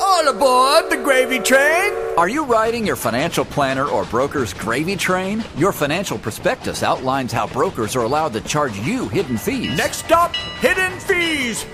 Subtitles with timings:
[0.00, 1.92] All aboard the gravy train!
[2.18, 5.44] Are you riding your financial planner or broker's gravy train?
[5.56, 9.76] Your financial prospectus outlines how brokers are allowed to charge you hidden fees.
[9.76, 11.66] Next stop, hidden fees!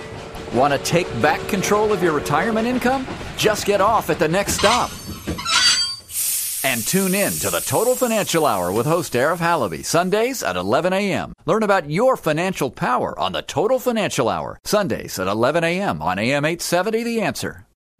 [0.55, 3.07] Want to take back control of your retirement income?
[3.37, 4.91] Just get off at the next stop.
[6.65, 10.93] And tune in to the Total Financial Hour with host Arif Halaby, Sundays at 11
[10.93, 11.33] a.m.
[11.45, 16.01] Learn about your financial power on the Total Financial Hour, Sundays at 11 a.m.
[16.01, 17.67] on AM 870 The Answer.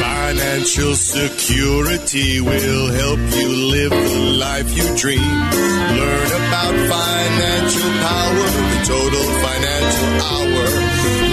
[0.00, 5.20] Financial security will help you live the life you dream.
[5.20, 10.64] Learn about financial power, the total financial hour.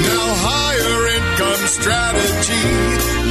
[0.03, 2.65] Now higher income strategy.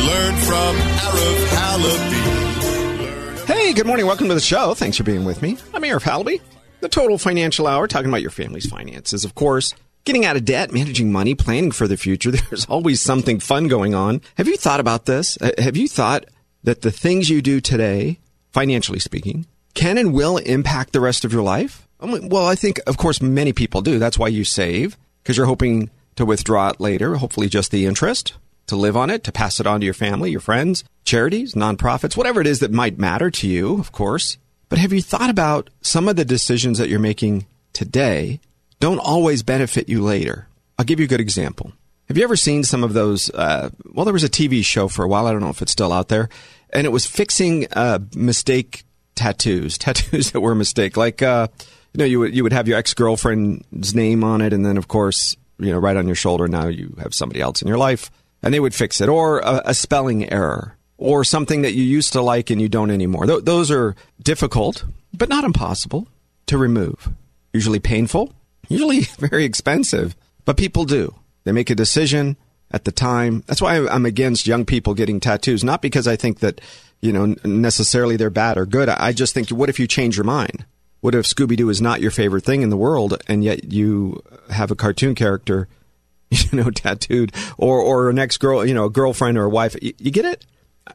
[0.08, 0.72] Learn from
[1.06, 3.46] Arif Halaby.
[3.46, 4.06] Hey, good morning.
[4.06, 4.74] Welcome to the show.
[4.74, 5.56] Thanks for being with me.
[5.72, 6.40] I'm Arif Halaby,
[6.80, 9.24] the Total Financial Hour, talking about your family's finances.
[9.24, 12.30] Of course, Getting out of debt, managing money, planning for the future.
[12.50, 14.20] There's always something fun going on.
[14.36, 15.38] Have you thought about this?
[15.40, 16.24] Uh, have you thought
[16.64, 18.18] that the things you do today,
[18.50, 21.86] financially speaking, can and will impact the rest of your life?
[22.00, 23.98] Well, I think, of course, many people do.
[24.00, 28.34] That's why you save, because you're hoping to withdraw it later, hopefully just the interest,
[28.66, 32.16] to live on it, to pass it on to your family, your friends, charities, nonprofits,
[32.16, 34.36] whatever it is that might matter to you, of course.
[34.68, 38.40] But have you thought about some of the decisions that you're making today
[38.82, 40.48] don't always benefit you later.
[40.76, 41.72] I'll give you a good example.
[42.08, 43.30] Have you ever seen some of those?
[43.30, 45.28] Uh, well, there was a TV show for a while.
[45.28, 46.28] I don't know if it's still out there,
[46.70, 48.82] and it was fixing uh, mistake
[49.14, 50.96] tattoos, tattoos that were a mistake.
[50.96, 51.46] Like, uh,
[51.94, 54.76] you know, you would you would have your ex girlfriend's name on it, and then
[54.76, 56.48] of course, you know, right on your shoulder.
[56.48, 58.10] Now you have somebody else in your life,
[58.42, 62.14] and they would fix it, or a, a spelling error, or something that you used
[62.14, 63.26] to like and you don't anymore.
[63.26, 66.08] Th- those are difficult, but not impossible
[66.46, 67.10] to remove.
[67.52, 68.32] Usually painful
[68.68, 71.14] usually very expensive, but people do.
[71.44, 72.36] They make a decision
[72.70, 73.44] at the time.
[73.46, 76.60] That's why I'm against young people getting tattoos, not because I think that,
[77.00, 78.88] you know, necessarily they're bad or good.
[78.88, 80.64] I just think, what if you change your mind?
[81.00, 84.22] What if Scooby Doo is not your favorite thing in the world and yet you
[84.50, 85.68] have a cartoon character,
[86.30, 89.76] you know, tattooed or, or an ex girl, you know, a girlfriend or a wife?
[89.82, 90.46] You, you get it?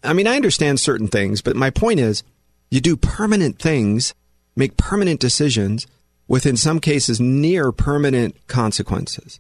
[0.03, 2.23] I mean, I understand certain things, but my point is
[2.71, 4.13] you do permanent things,
[4.55, 5.87] make permanent decisions
[6.27, 9.39] with in some cases near permanent consequences.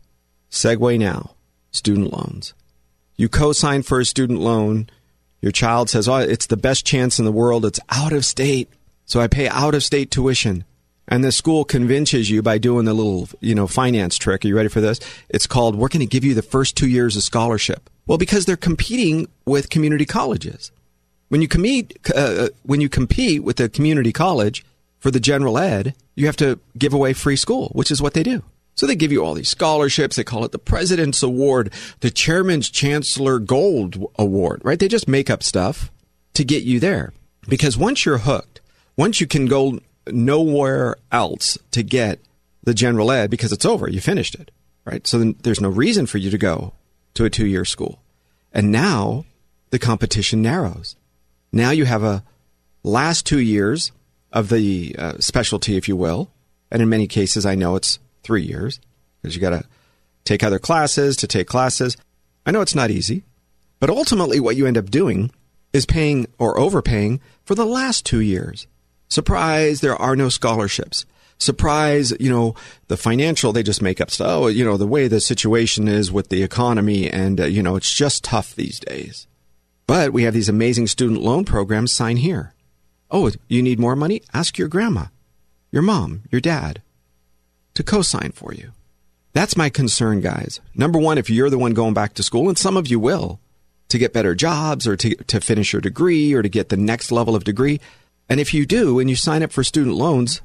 [0.49, 1.35] Segue now
[1.71, 2.53] student loans.
[3.15, 4.89] You co sign for a student loan.
[5.41, 7.65] Your child says, Oh, it's the best chance in the world.
[7.65, 8.69] It's out of state.
[9.05, 10.63] So I pay out of state tuition.
[11.09, 14.43] And the school convinces you by doing the little, you know, finance trick.
[14.43, 14.99] Are you ready for this?
[15.29, 17.89] It's called, we're going to give you the first two years of scholarship.
[18.07, 20.69] Well, because they're competing with community colleges.
[21.29, 24.65] When you compete, uh, uh when you compete with a community college,
[25.07, 28.23] for the general ed, you have to give away free school, which is what they
[28.23, 28.43] do.
[28.75, 30.17] So they give you all these scholarships.
[30.17, 34.77] They call it the President's Award, the Chairman's Chancellor Gold Award, right?
[34.77, 35.93] They just make up stuff
[36.33, 37.13] to get you there.
[37.47, 38.59] Because once you're hooked,
[38.97, 39.79] once you can go
[40.11, 42.19] nowhere else to get
[42.65, 44.51] the general ed because it's over, you finished it,
[44.83, 45.07] right?
[45.07, 46.73] So there's no reason for you to go
[47.13, 48.01] to a two year school.
[48.51, 49.23] And now
[49.69, 50.97] the competition narrows.
[51.53, 52.25] Now you have a
[52.83, 53.93] last two years
[54.31, 56.29] of the uh, specialty, if you will.
[56.71, 58.79] And in many cases, I know it's three years
[59.21, 59.63] because you got to
[60.25, 61.97] take other classes to take classes.
[62.45, 63.23] I know it's not easy,
[63.79, 65.31] but ultimately, what you end up doing
[65.73, 68.67] is paying or overpaying for the last two years.
[69.09, 71.05] Surprise, there are no scholarships.
[71.39, 72.55] Surprise, you know,
[72.87, 74.27] the financial, they just make up stuff.
[74.27, 77.75] Oh, you know, the way the situation is with the economy, and, uh, you know,
[77.75, 79.27] it's just tough these days.
[79.85, 81.93] But we have these amazing student loan programs.
[81.93, 82.53] Sign here.
[83.09, 84.21] Oh, you need more money?
[84.33, 85.05] Ask your grandma,
[85.71, 86.81] your mom, your dad
[87.77, 88.71] to co sign for you.
[89.33, 90.59] That's my concern, guys.
[90.73, 93.39] Number one, if you're the one going back to school, and some of you will,
[93.89, 97.11] to get better jobs or to, to finish your degree or to get the next
[97.11, 97.79] level of degree.
[98.27, 100.41] And if you do and you sign up for student loans,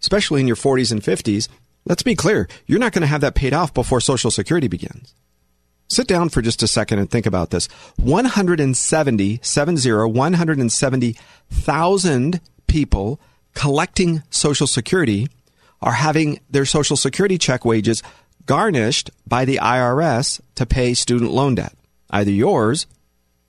[0.00, 1.48] especially in your 40s and 50s,
[1.86, 5.14] let's be clear, you're not going to have that paid off before Social Security begins.
[5.88, 7.66] Sit down for just a second and think about this.
[7.96, 13.20] 170, 70, 170,000 people
[13.54, 15.28] collecting Social Security
[15.80, 18.02] are having their Social Security check wages
[18.46, 21.74] garnished by the IRS to pay student loan debt,
[22.10, 22.86] either yours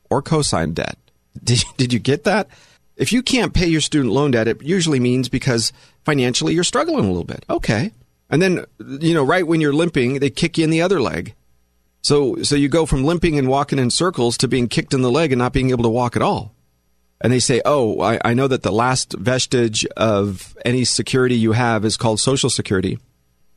[0.10, 0.98] or co-signed debt.
[1.44, 2.48] Did, did you get that?
[2.96, 5.74] If you can't pay your student loan debt, it usually means because
[6.06, 7.44] financially you're struggling a little bit.
[7.50, 7.92] Okay.
[8.30, 11.36] And then, you know, right when you're limping, they kick you in the other leg.
[12.06, 15.10] So, so you go from limping and walking in circles to being kicked in the
[15.10, 16.54] leg and not being able to walk at all.
[17.19, 21.54] And they say, oh, I, I know that the last vestige of any security you
[21.54, 23.00] have is called Social Security.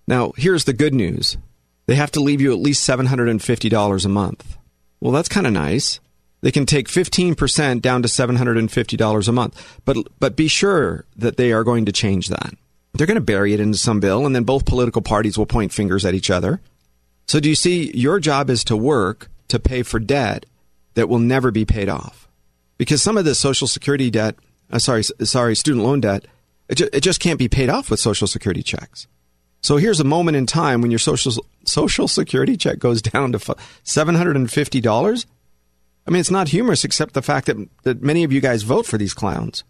[0.07, 1.37] Now, here's the good news
[1.85, 4.57] they have to leave you at least $750 a month.
[4.99, 6.01] Well, that's kind of nice.
[6.41, 9.81] They can take 15% down to $750 a month.
[9.85, 12.55] But, but be sure that they are going to change that.
[12.95, 15.71] They're going to bury it into some bill, and then both political parties will point
[15.71, 16.63] fingers at each other.
[17.29, 17.95] So, do you see?
[17.97, 20.47] Your job is to work to pay for debt
[20.95, 22.29] that will never be paid off.
[22.79, 24.37] Because some of the Social Security debt,
[24.71, 26.27] uh, sorry, sorry, student loan debt,
[26.69, 29.07] it, ju- it just can't be paid off with Social Security checks.
[29.61, 31.33] So here's a moment in time when your social
[31.65, 35.27] social security check goes down to seven hundred and fifty dollars.
[36.07, 38.87] I mean, it's not humorous, except the fact that that many of you guys vote
[38.87, 39.65] for these clowns.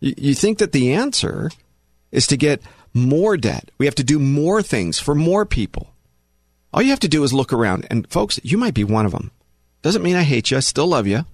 [0.00, 1.50] You think that the answer
[2.10, 3.70] is to get more debt.
[3.78, 5.93] We have to do more things for more people.
[6.74, 9.12] All you have to do is look around, and folks, you might be one of
[9.12, 9.30] them.
[9.82, 10.56] Doesn't mean I hate you.
[10.56, 11.24] I still love you.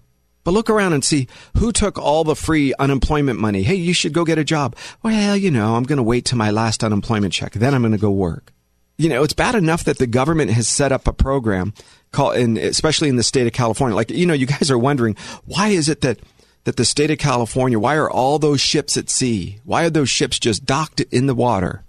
[0.45, 3.63] But look around and see who took all the free unemployment money.
[3.63, 4.77] Hey, you should go get a job.
[5.03, 7.53] Well, you know, I'm going to wait till my last unemployment check.
[7.53, 8.53] Then I'm going to go work.
[8.99, 11.73] You know, it's bad enough that the government has set up a program
[12.13, 13.97] called, in, especially in the state of California.
[13.97, 15.17] Like, you know, you guys are wondering,
[15.47, 16.21] why is it that,
[16.65, 19.59] that the state of California, why are all those ships at sea?
[19.65, 21.83] Why are those ships just docked in the water?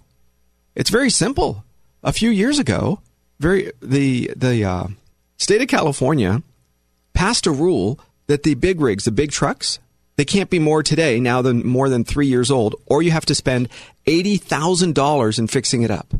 [0.74, 1.65] It's very simple.
[2.01, 3.01] A few years ago,
[3.42, 4.88] very, the, the, uh,
[5.38, 6.44] state of California
[7.14, 9.80] passed a rule that the big rigs, the big trucks,
[10.16, 13.26] they can't be more today now than more than three years old, or you have
[13.26, 13.70] to spend
[14.06, 16.14] eighty thousand dollars in fixing it up.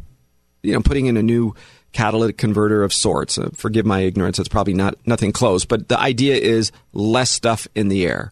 [0.64, 1.56] You know, putting in a new
[1.92, 3.38] catalytic converter of sorts.
[3.38, 7.68] Uh, forgive my ignorance; it's probably not nothing close, but the idea is less stuff
[7.76, 8.32] in the air.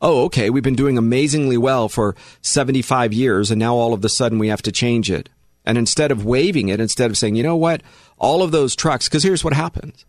[0.00, 4.08] Oh, okay, we've been doing amazingly well for seventy-five years, and now all of a
[4.08, 5.28] sudden we have to change it.
[5.64, 7.82] And instead of waiving it, instead of saying, you know what,
[8.18, 10.04] all of those trucks, because here's what happens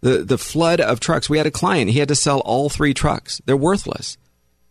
[0.00, 1.28] the, the flood of trucks.
[1.28, 3.40] We had a client, he had to sell all three trucks.
[3.44, 4.16] They're worthless.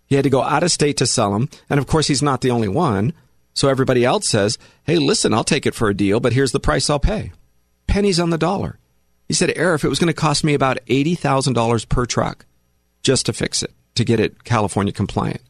[0.08, 1.50] He had to go out of state to sell them.
[1.70, 3.14] And of course, he's not the only one.
[3.54, 6.60] So everybody else says, hey, listen, I'll take it for a deal, but here's the
[6.60, 7.32] price I'll pay.
[7.88, 8.80] Pennies on the dollar.
[9.28, 12.46] He said, Arif, it was going to cost me about $80,000 per truck
[13.04, 15.42] just to fix it, to get it California compliant.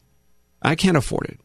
[0.62, 1.40] I can't afford it.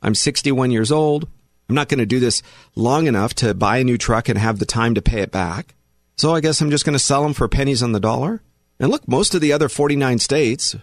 [0.00, 1.28] I'm 61 years old.
[1.70, 2.42] I'm not going to do this
[2.74, 5.76] long enough to buy a new truck and have the time to pay it back.
[6.16, 8.42] So I guess I'm just going to sell them for pennies on the dollar.
[8.80, 10.74] And look, most of the other 49 states,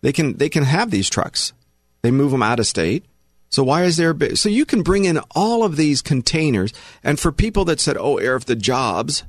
[0.00, 1.52] they can they can have these trucks.
[2.02, 3.04] They move them out of state.
[3.50, 6.72] So why is there so you can bring in all of these containers
[7.04, 9.22] and for people that said, "Oh, of the jobs,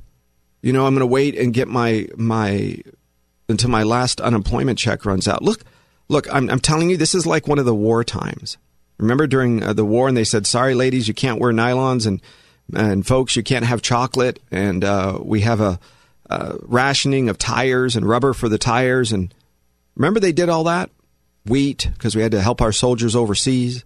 [0.62, 2.78] you know, I'm going to wait and get my my
[3.48, 5.62] until my last unemployment check runs out." Look,
[6.08, 8.56] look, I'm I'm telling you this is like one of the war times.
[8.98, 12.20] Remember during uh, the war and they said, "Sorry ladies, you can't wear nylons and
[12.72, 15.78] and folks, you can't have chocolate, and uh, we have a,
[16.62, 19.12] rationing of tires and rubber for the tires.
[19.12, 19.32] And
[19.94, 20.90] remember, they did all that
[21.46, 23.84] wheat because we had to help our soldiers overseas.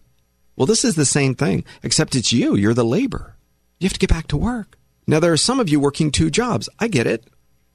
[0.56, 2.54] Well, this is the same thing, except it's you.
[2.54, 3.36] You're the labor.
[3.80, 4.78] You have to get back to work.
[5.06, 6.68] Now, there are some of you working two jobs.
[6.78, 7.24] I get it.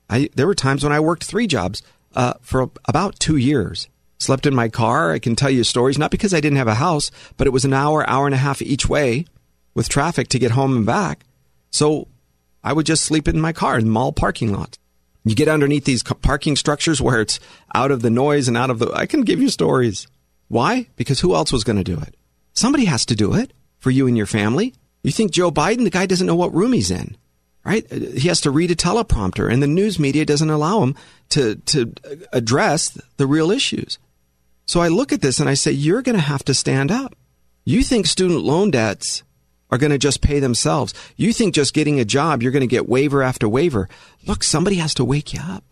[0.09, 1.83] I, there were times when I worked three jobs
[2.15, 3.89] uh, for about two years.
[4.23, 5.11] Slept in my car.
[5.11, 7.65] I can tell you stories, not because I didn't have a house, but it was
[7.65, 9.25] an hour, hour and a half each way
[9.73, 11.25] with traffic to get home and back.
[11.71, 12.07] So
[12.63, 14.79] I would just sleep in my car in mall parking lots.
[15.25, 17.41] You get underneath these parking structures where it's
[17.75, 18.91] out of the noise and out of the.
[18.93, 20.07] I can give you stories.
[20.47, 20.87] Why?
[20.95, 22.15] Because who else was going to do it?
[22.53, 24.73] Somebody has to do it for you and your family.
[25.01, 27.17] You think Joe Biden, the guy doesn't know what room he's in,
[27.65, 27.85] right?
[27.91, 30.95] Uh, he has to read a teleprompter, and the news media doesn't allow him
[31.29, 31.93] to, to
[32.31, 33.97] address the real issues.
[34.65, 37.15] So I look at this and I say, you're going to have to stand up.
[37.65, 39.23] You think student loan debts
[39.69, 40.93] are going to just pay themselves.
[41.15, 43.89] You think just getting a job, you're going to get waiver after waiver.
[44.25, 45.63] Look, somebody has to wake you up.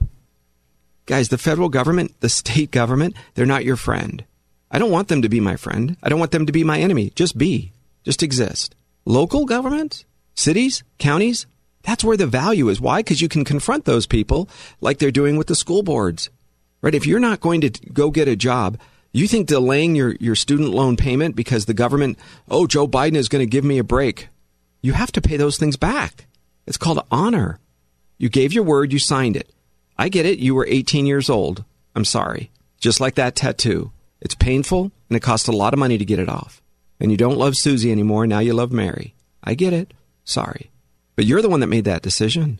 [1.05, 4.23] Guys, the federal government, the state government, they're not your friend.
[4.71, 5.97] I don't want them to be my friend.
[6.01, 7.11] I don't want them to be my enemy.
[7.15, 7.73] Just be.
[8.03, 8.73] Just exist.
[9.05, 10.05] Local governments,
[10.35, 11.45] cities, counties,
[11.83, 12.79] that's where the value is.
[12.79, 12.99] Why?
[12.99, 16.29] Because you can confront those people like they're doing with the school boards.
[16.81, 16.95] Right?
[16.95, 18.79] If you're not going to go get a job,
[19.13, 22.17] you think delaying your, your student loan payment because the government,
[22.49, 24.29] oh, Joe Biden is going to give me a break.
[24.81, 26.25] You have to pay those things back.
[26.65, 27.59] It's called honor.
[28.17, 29.51] You gave your word, you signed it.
[29.97, 30.39] I get it.
[30.39, 31.63] You were 18 years old.
[31.95, 32.51] I'm sorry.
[32.79, 33.91] Just like that tattoo.
[34.21, 36.61] It's painful and it costs a lot of money to get it off.
[36.99, 38.25] And you don't love Susie anymore.
[38.27, 39.15] Now you love Mary.
[39.43, 39.93] I get it.
[40.23, 40.71] Sorry.
[41.15, 42.59] But you're the one that made that decision.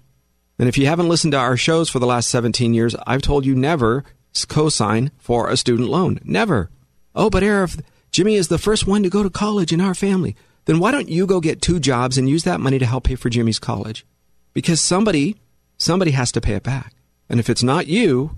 [0.62, 3.48] And if you haven't listened to our shows for the last 17 years, I've told
[3.48, 4.04] you never
[4.48, 6.20] co-sign for a student loan.
[6.24, 6.70] Never.
[7.16, 10.36] Oh, but Arif, Jimmy is the first one to go to college in our family.
[10.66, 13.16] Then why don't you go get two jobs and use that money to help pay
[13.16, 14.06] for Jimmy's college?
[14.54, 15.36] Because somebody,
[15.80, 16.94] somebody has to pay it back.
[17.28, 18.38] And if it's not you,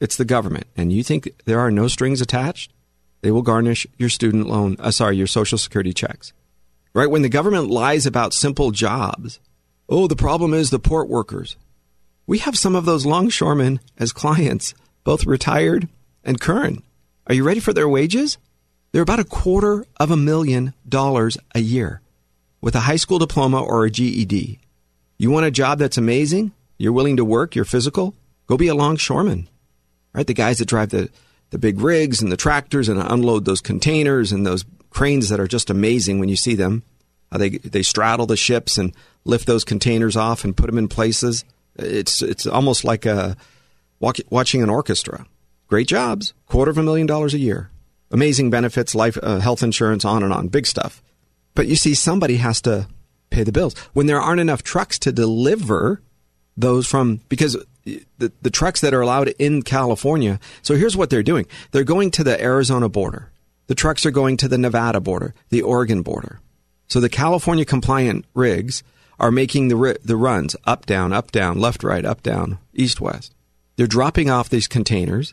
[0.00, 0.66] it's the government.
[0.76, 2.72] And you think there are no strings attached?
[3.20, 6.32] They will garnish your student loan, uh, sorry, your social security checks.
[6.92, 7.08] Right?
[7.08, 9.38] When the government lies about simple jobs,
[9.88, 11.56] oh, the problem is the port workers.
[12.26, 14.74] We have some of those longshoremen as clients,
[15.04, 15.88] both retired
[16.24, 16.84] and current.
[17.26, 18.38] Are you ready for their wages?
[18.92, 22.00] They're about a quarter of a million dollars a year
[22.60, 24.60] with a high school diploma or a GED.
[25.18, 26.52] You want a job that's amazing?
[26.78, 28.14] You're willing to work, you're physical?
[28.46, 29.48] Go be a longshoreman.
[30.12, 30.26] Right?
[30.26, 31.10] The guys that drive the,
[31.50, 35.48] the big rigs and the tractors and unload those containers and those cranes that are
[35.48, 36.82] just amazing when you see them.
[37.32, 40.86] How they they straddle the ships and lift those containers off and put them in
[40.86, 41.44] places.
[41.76, 43.36] It's it's almost like a
[44.00, 45.26] walk, watching an orchestra.
[45.66, 47.70] Great jobs, quarter of a million dollars a year,
[48.10, 51.02] amazing benefits, life, uh, health insurance, on and on, big stuff.
[51.54, 52.86] But you see, somebody has to
[53.30, 56.02] pay the bills when there aren't enough trucks to deliver
[56.54, 60.38] those from because the, the trucks that are allowed in California.
[60.60, 63.30] So here's what they're doing: they're going to the Arizona border.
[63.68, 66.40] The trucks are going to the Nevada border, the Oregon border.
[66.92, 68.82] So the California compliant rigs
[69.18, 73.34] are making the the runs up down up down left right up down east west.
[73.76, 75.32] They're dropping off these containers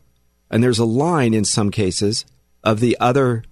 [0.50, 2.26] and there's a line in some cases
[2.64, 3.44] of the other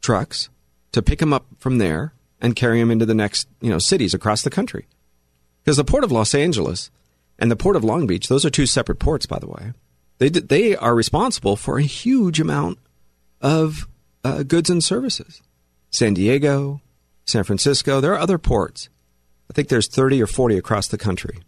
[0.00, 0.48] trucks
[0.92, 4.14] to pick them up from there and carry them into the next, you know, cities
[4.14, 4.86] across the country.
[5.64, 6.92] Because the port of Los Angeles
[7.36, 9.72] and the port of Long Beach, those are two separate ports, by the way.
[10.18, 12.78] They they are responsible for a huge amount
[13.40, 13.88] of
[14.22, 15.42] uh, goods and services.
[15.90, 16.80] San Diego,
[17.26, 18.88] San Francisco, there are other ports.
[19.50, 21.38] I think there's 30 or 40 across the country.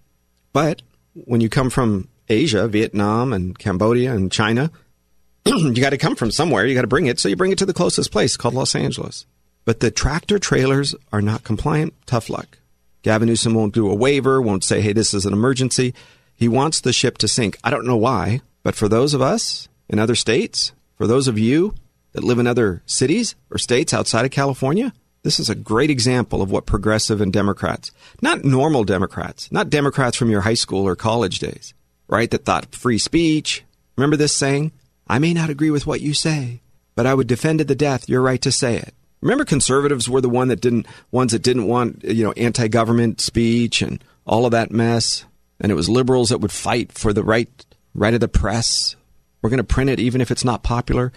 [0.52, 0.82] But
[1.14, 4.70] when you come from Asia, Vietnam and Cambodia and China,
[5.46, 6.66] you got to come from somewhere.
[6.66, 7.20] You got to bring it.
[7.20, 9.24] So you bring it to the closest place called Los Angeles.
[9.64, 11.94] But the tractor trailers are not compliant.
[12.06, 12.58] Tough luck.
[13.02, 15.94] Gavin Newsom won't do a waiver, won't say, hey, this is an emergency.
[16.34, 17.56] He wants the ship to sink.
[17.62, 21.38] I don't know why, but for those of us in other states, for those of
[21.38, 21.74] you
[22.12, 26.42] that live in other cities or states outside of California, this is a great example
[26.42, 27.90] of what progressive and Democrats,
[28.22, 31.74] not normal Democrats, not Democrats from your high school or college days,
[32.06, 33.64] right, that thought free speech.
[33.96, 34.72] Remember this saying?
[35.06, 36.60] I may not agree with what you say,
[36.94, 38.94] but I would defend to the death your right to say it.
[39.20, 43.82] Remember conservatives were the one that didn't ones that didn't want, you know, anti-government speech
[43.82, 45.24] and all of that mess,
[45.58, 47.48] and it was liberals that would fight for the right
[47.94, 48.94] right of the press.
[49.42, 51.12] We're going to print it even if it's not popular.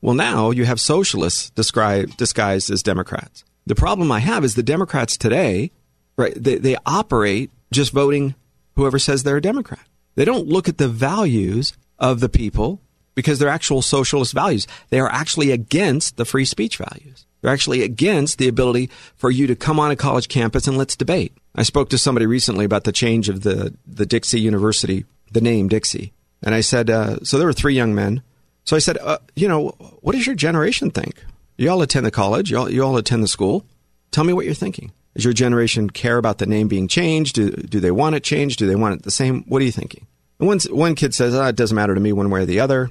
[0.00, 3.44] Well, now you have socialists described, disguised as Democrats.
[3.66, 5.72] The problem I have is the Democrats today,
[6.16, 6.34] right?
[6.36, 8.34] They, they operate just voting
[8.76, 9.86] whoever says they're a Democrat.
[10.14, 12.80] They don't look at the values of the people
[13.14, 14.66] because they're actual socialist values.
[14.90, 17.26] They are actually against the free speech values.
[17.40, 20.96] They're actually against the ability for you to come on a college campus and let's
[20.96, 21.32] debate.
[21.54, 25.68] I spoke to somebody recently about the change of the, the Dixie University, the name
[25.68, 26.12] Dixie.
[26.42, 28.22] And I said, uh, so there were three young men.
[28.66, 29.68] So I said, uh, you know,
[30.00, 31.24] what does your generation think?
[31.56, 33.64] You all attend the college, you all, you all attend the school.
[34.10, 34.92] Tell me what you're thinking.
[35.14, 37.36] Does your generation care about the name being changed?
[37.36, 38.58] Do, do they want it changed?
[38.58, 39.44] Do they want it the same?
[39.44, 40.06] What are you thinking?
[40.38, 42.60] And one, one kid says, oh, it doesn't matter to me one way or the
[42.60, 42.90] other.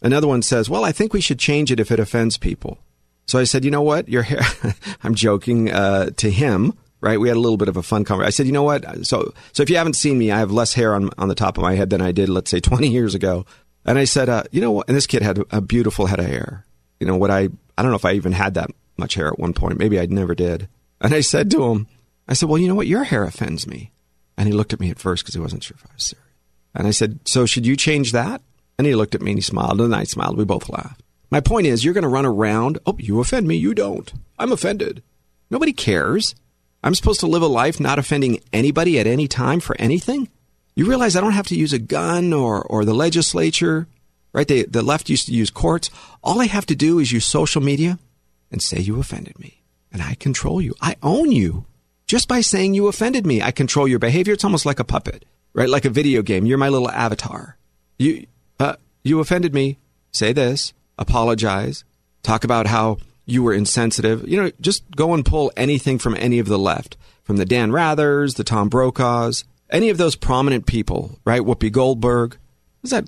[0.00, 2.78] Another one says, well, I think we should change it if it offends people.
[3.26, 4.08] So I said, you know what?
[4.08, 4.40] Your hair,
[5.02, 7.20] I'm joking uh, to him, right?
[7.20, 8.28] We had a little bit of a fun conversation.
[8.28, 9.06] I said, you know what?
[9.06, 11.58] So, so if you haven't seen me, I have less hair on, on the top
[11.58, 13.44] of my head than I did, let's say 20 years ago.
[13.86, 14.88] And I said, uh, you know what?
[14.88, 16.66] And this kid had a beautiful head of hair.
[17.00, 19.38] You know, what I, I don't know if I even had that much hair at
[19.38, 19.78] one point.
[19.78, 20.68] Maybe I never did.
[21.00, 21.86] And I said to him,
[22.26, 22.88] I said, well, you know what?
[22.88, 23.92] Your hair offends me.
[24.36, 26.26] And he looked at me at first because he wasn't sure if I was serious.
[26.74, 28.42] And I said, so should you change that?
[28.76, 30.36] And he looked at me and he smiled, and I smiled.
[30.36, 31.02] We both laughed.
[31.30, 32.78] My point is, you're going to run around.
[32.86, 33.56] Oh, you offend me.
[33.56, 34.12] You don't.
[34.38, 35.02] I'm offended.
[35.50, 36.34] Nobody cares.
[36.84, 40.28] I'm supposed to live a life not offending anybody at any time for anything?
[40.76, 43.88] You realize I don't have to use a gun or, or the legislature,
[44.32, 44.46] right?
[44.46, 45.90] They, the left used to use courts.
[46.22, 47.98] All I have to do is use social media
[48.52, 49.62] and say you offended me.
[49.90, 50.74] And I control you.
[50.82, 51.64] I own you.
[52.06, 54.34] Just by saying you offended me, I control your behavior.
[54.34, 55.68] It's almost like a puppet, right?
[55.68, 56.44] Like a video game.
[56.44, 57.56] You're my little avatar.
[57.98, 58.26] You,
[58.60, 59.78] uh, you offended me.
[60.12, 61.84] Say this, apologize,
[62.22, 64.28] talk about how you were insensitive.
[64.28, 67.70] You know, just go and pull anything from any of the left, from the Dan
[67.70, 71.42] Rathers, the Tom Brokaws, any of those prominent people, right?
[71.42, 72.36] Whoopi Goldberg.
[72.82, 73.06] Was that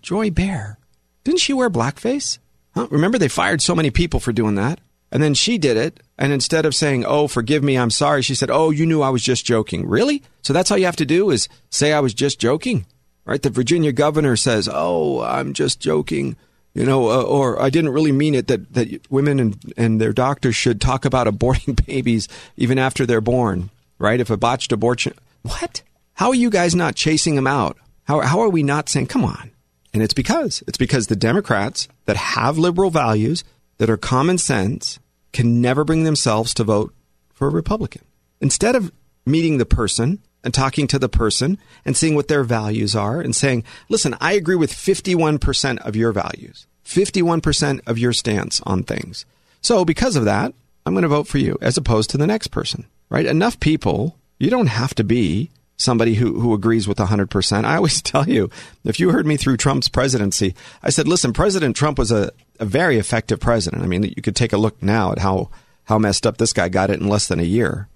[0.00, 0.78] Joy Behar?
[1.24, 2.38] Didn't she wear blackface?
[2.74, 2.88] Huh?
[2.90, 4.80] Remember they fired so many people for doing that?
[5.12, 6.00] And then she did it.
[6.16, 9.10] And instead of saying, Oh, forgive me, I'm sorry, she said, Oh, you knew I
[9.10, 9.88] was just joking.
[9.88, 10.22] Really?
[10.42, 12.86] So that's all you have to do is say I was just joking,
[13.24, 13.42] right?
[13.42, 16.36] The Virginia governor says, Oh, I'm just joking,
[16.74, 20.12] you know, uh, or I didn't really mean it that, that women and, and their
[20.12, 24.20] doctors should talk about aborting babies even after they're born, right?
[24.20, 25.82] If a botched abortion, what?
[26.20, 27.78] How are you guys not chasing them out?
[28.04, 29.52] How, how are we not saying, come on?
[29.94, 33.42] And it's because, it's because the Democrats that have liberal values,
[33.78, 34.98] that are common sense
[35.32, 36.92] can never bring themselves to vote
[37.32, 38.04] for a Republican.
[38.38, 38.92] Instead of
[39.24, 43.34] meeting the person and talking to the person and seeing what their values are and
[43.34, 49.24] saying, listen, I agree with 51% of your values, 51% of your stance on things.
[49.62, 50.52] So because of that,
[50.84, 53.24] I'm going to vote for you as opposed to the next person, right?
[53.24, 55.48] Enough people, you don't have to be
[55.80, 57.64] somebody who, who agrees with 100%.
[57.64, 58.50] I always tell you,
[58.84, 62.64] if you heard me through Trump's presidency, I said, listen, President Trump was a, a
[62.64, 63.82] very effective president.
[63.82, 65.50] I mean, you could take a look now at how,
[65.84, 67.88] how messed up this guy got it in less than a year.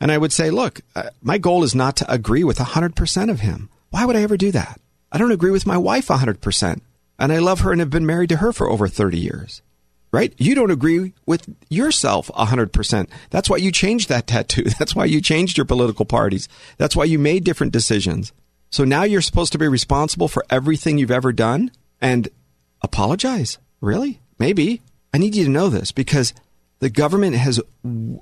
[0.00, 3.40] And I would say, look, uh, my goal is not to agree with 100% of
[3.40, 3.68] him.
[3.90, 4.80] Why would I ever do that?
[5.12, 6.80] I don't agree with my wife 100%.
[7.18, 9.62] And I love her and have been married to her for over 30 years
[10.12, 10.34] right?
[10.38, 13.08] You don't agree with yourself 100%.
[13.30, 14.64] That's why you changed that tattoo.
[14.78, 16.48] That's why you changed your political parties.
[16.78, 18.32] That's why you made different decisions.
[18.70, 22.28] So now you're supposed to be responsible for everything you've ever done and
[22.82, 23.58] apologize.
[23.80, 24.20] Really?
[24.38, 24.82] Maybe.
[25.12, 26.34] I need you to know this because
[26.78, 27.60] the government has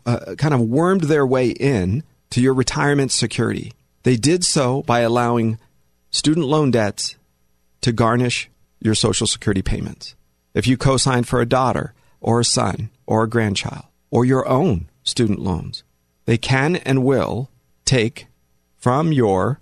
[0.06, 3.72] uh, kind of wormed their way in to your retirement security.
[4.02, 5.58] They did so by allowing
[6.10, 7.16] student loan debts
[7.82, 10.14] to garnish your social security payments
[10.58, 14.46] if you co sign for a daughter or a son or a grandchild or your
[14.48, 15.84] own student loans,
[16.24, 17.48] they can and will
[17.84, 18.26] take
[18.76, 19.60] from your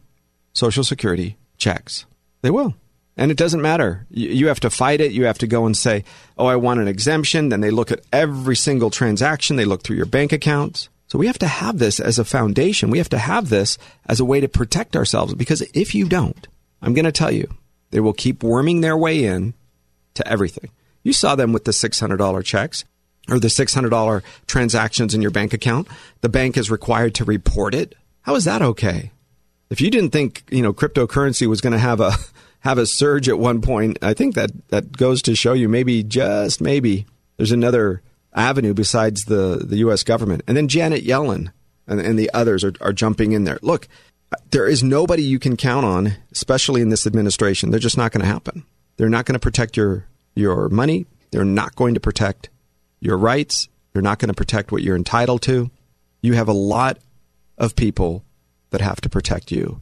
[0.55, 2.07] Social Security checks.
[2.41, 2.75] They will.
[3.15, 4.07] And it doesn't matter.
[4.11, 5.13] You have to fight it.
[5.13, 6.05] You have to go and say,
[6.39, 7.51] oh, I want an exemption.
[7.51, 9.57] Then they look at every single transaction.
[9.57, 10.89] They look through your bank accounts.
[11.09, 12.91] So we have to have this as a foundation.
[12.91, 13.77] We have to have this
[14.07, 16.49] as a way to protect ourselves because if you don't,
[16.81, 17.49] I'm going to tell you,
[17.91, 19.53] they will keep worming their way in
[20.15, 20.71] to everything.
[21.07, 22.85] You saw them with the $600 checks
[23.29, 25.87] or the $600 transactions in your bank account.
[26.21, 27.95] The bank is required to report it.
[28.23, 29.13] How is that okay?
[29.71, 32.13] If you didn't think, you know, cryptocurrency was going to have a
[32.61, 36.03] have a surge at one point, I think that that goes to show you maybe
[36.03, 38.03] just maybe there's another
[38.35, 40.43] avenue besides the the US government.
[40.49, 41.53] And then Janet Yellen
[41.87, 43.61] and, and the others are, are jumping in there.
[43.63, 43.87] Look,
[44.51, 47.71] there is nobody you can count on, especially in this administration.
[47.71, 48.65] They're just not going to happen.
[48.97, 50.07] They're not going to protect your
[50.37, 51.07] your money.
[51.33, 52.51] They're not going to protect
[53.01, 53.69] your rights.
[53.93, 55.71] They're not going to protect what you're entitled to.
[56.21, 56.99] You have a lot
[57.59, 58.23] of people
[58.71, 59.81] that have to protect you,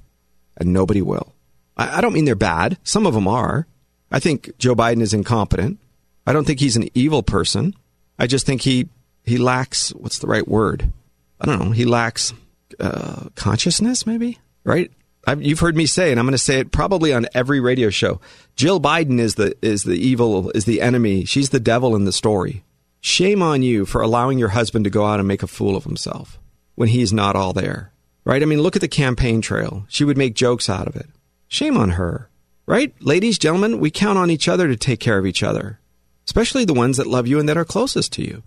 [0.56, 1.34] and nobody will.
[1.76, 2.78] I, I don't mean they're bad.
[2.84, 3.66] Some of them are.
[4.10, 5.78] I think Joe Biden is incompetent.
[6.26, 7.74] I don't think he's an evil person.
[8.18, 8.88] I just think he
[9.24, 10.92] he lacks what's the right word?
[11.40, 11.70] I don't know.
[11.72, 12.32] He lacks
[12.78, 14.38] uh, consciousness, maybe.
[14.62, 14.90] Right?
[15.26, 17.90] I've, you've heard me say, and I'm going to say it probably on every radio
[17.90, 18.20] show.
[18.56, 21.24] Jill Biden is the is the evil is the enemy.
[21.24, 22.64] She's the devil in the story.
[23.00, 25.84] Shame on you for allowing your husband to go out and make a fool of
[25.84, 26.38] himself
[26.74, 27.92] when he's not all there.
[28.24, 28.42] Right?
[28.42, 29.84] I mean, look at the campaign trail.
[29.88, 31.10] She would make jokes out of it.
[31.48, 32.30] Shame on her.
[32.66, 32.94] Right?
[33.00, 35.78] Ladies, gentlemen, we count on each other to take care of each other,
[36.26, 38.42] especially the ones that love you and that are closest to you.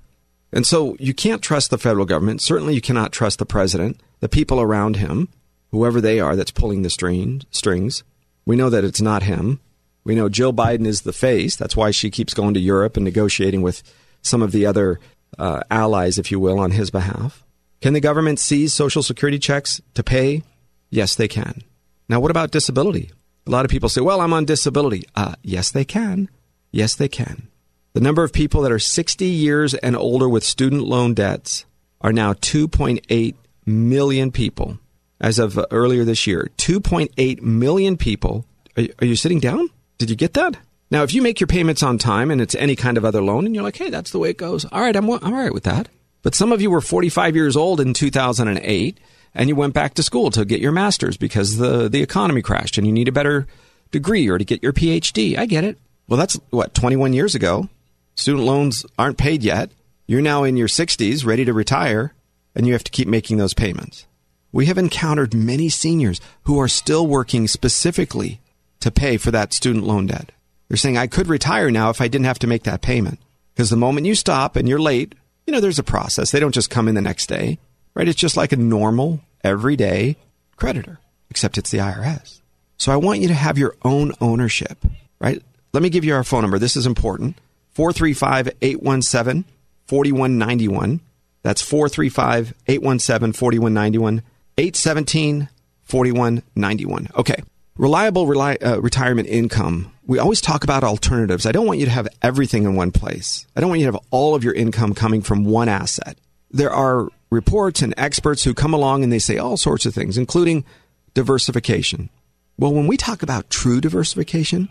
[0.51, 2.41] And so you can't trust the federal government.
[2.41, 5.29] Certainly you cannot trust the president, the people around him
[5.77, 8.03] whoever they are that's pulling the string, strings.
[8.45, 9.59] We know that it's not him.
[10.03, 11.55] We know Jill Biden is the face.
[11.55, 13.83] That's why she keeps going to Europe and negotiating with
[14.23, 14.99] some of the other
[15.37, 17.43] uh, allies, if you will, on his behalf.
[17.79, 20.41] Can the government seize Social Security checks to pay?
[20.89, 21.61] Yes, they can.
[22.09, 23.11] Now, what about disability?
[23.45, 25.03] A lot of people say, well, I'm on disability.
[25.13, 26.27] Uh, yes, they can.
[26.71, 27.49] Yes, they can.
[27.93, 31.65] The number of people that are 60 years and older with student loan debts
[32.01, 33.35] are now 2.8
[33.67, 34.79] million people
[35.19, 36.49] as of uh, earlier this year.
[36.57, 38.45] 2.8 million people.
[38.77, 39.69] Are, are you sitting down?
[39.97, 40.57] Did you get that?
[40.89, 43.45] Now, if you make your payments on time and it's any kind of other loan
[43.45, 44.65] and you're like, hey, that's the way it goes.
[44.65, 45.89] All right, I'm, I'm all right with that.
[46.23, 48.99] But some of you were 45 years old in 2008
[49.33, 52.77] and you went back to school to get your master's because the, the economy crashed
[52.77, 53.47] and you need a better
[53.91, 55.37] degree or to get your PhD.
[55.37, 55.77] I get it.
[56.07, 57.69] Well, that's what, 21 years ago.
[58.15, 59.71] Student loans aren't paid yet.
[60.07, 62.13] You're now in your 60s, ready to retire,
[62.55, 64.05] and you have to keep making those payments.
[64.51, 68.39] We have encountered many seniors who are still working specifically
[68.79, 70.31] to pay for that student loan debt.
[70.67, 73.19] They're saying, I could retire now if I didn't have to make that payment.
[73.53, 76.31] Because the moment you stop and you're late, you know, there's a process.
[76.31, 77.57] They don't just come in the next day,
[77.93, 78.07] right?
[78.07, 80.17] It's just like a normal, everyday
[80.55, 82.41] creditor, except it's the IRS.
[82.77, 84.77] So I want you to have your own ownership,
[85.19, 85.41] right?
[85.73, 86.59] Let me give you our phone number.
[86.59, 87.37] This is important
[87.71, 89.45] 435 817
[89.87, 91.01] 4191.
[91.43, 94.21] That's 435 817 4191.
[94.57, 95.49] 817
[95.83, 97.07] 4191.
[97.15, 97.41] Okay.
[97.77, 99.91] Reliable reli- uh, retirement income.
[100.05, 101.45] We always talk about alternatives.
[101.45, 103.45] I don't want you to have everything in one place.
[103.55, 106.17] I don't want you to have all of your income coming from one asset.
[106.49, 110.17] There are reports and experts who come along and they say all sorts of things,
[110.17, 110.65] including
[111.13, 112.09] diversification.
[112.57, 114.69] Well, when we talk about true diversification,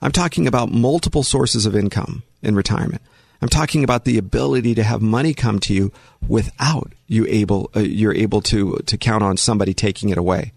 [0.00, 3.02] I'm talking about multiple sources of income in retirement.
[3.44, 5.92] I'm talking about the ability to have money come to you
[6.26, 10.54] without you able uh, you're able to to count on somebody taking it away.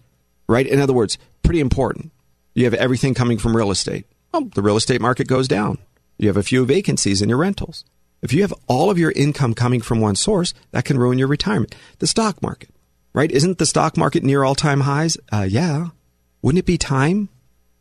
[0.48, 0.66] Right?
[0.66, 2.12] In other words, pretty important.
[2.54, 4.06] You have everything coming from real estate.
[4.32, 5.76] Well, the real estate market goes down.
[6.16, 7.84] You have a few vacancies in your rentals.
[8.22, 11.28] If you have all of your income coming from one source, that can ruin your
[11.28, 11.74] retirement.
[11.98, 12.70] The stock market,
[13.12, 13.30] right?
[13.30, 15.18] Isn't the stock market near all time highs?
[15.30, 15.88] Uh, yeah.
[16.40, 17.28] Wouldn't it be time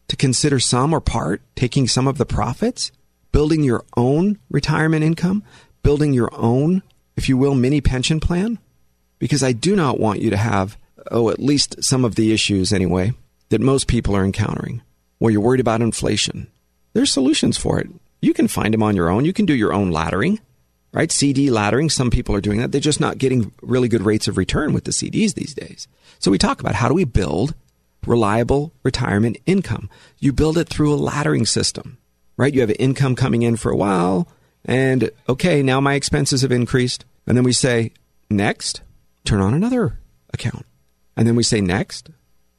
[0.09, 2.91] to consider some or part taking some of the profits,
[3.31, 5.43] building your own retirement income,
[5.83, 6.83] building your own,
[7.15, 8.59] if you will, mini pension plan?
[9.19, 10.77] Because I do not want you to have,
[11.11, 13.13] oh, at least some of the issues anyway,
[13.49, 14.81] that most people are encountering,
[15.19, 16.47] where you're worried about inflation.
[16.93, 17.87] There's solutions for it.
[18.21, 19.25] You can find them on your own.
[19.25, 20.39] You can do your own laddering,
[20.91, 21.11] right?
[21.11, 21.91] CD laddering.
[21.91, 22.71] Some people are doing that.
[22.71, 25.87] They're just not getting really good rates of return with the CDs these days.
[26.19, 27.53] So we talk about how do we build
[28.05, 29.89] reliable retirement income?
[30.19, 31.97] You build it through a laddering system,
[32.37, 32.53] right?
[32.53, 34.27] You have income coming in for a while
[34.67, 37.05] and okay, now my expenses have increased.
[37.25, 37.93] And then we say,
[38.29, 38.81] next,
[39.23, 39.99] turn on another
[40.33, 40.65] account.
[41.15, 42.09] And then we say, next,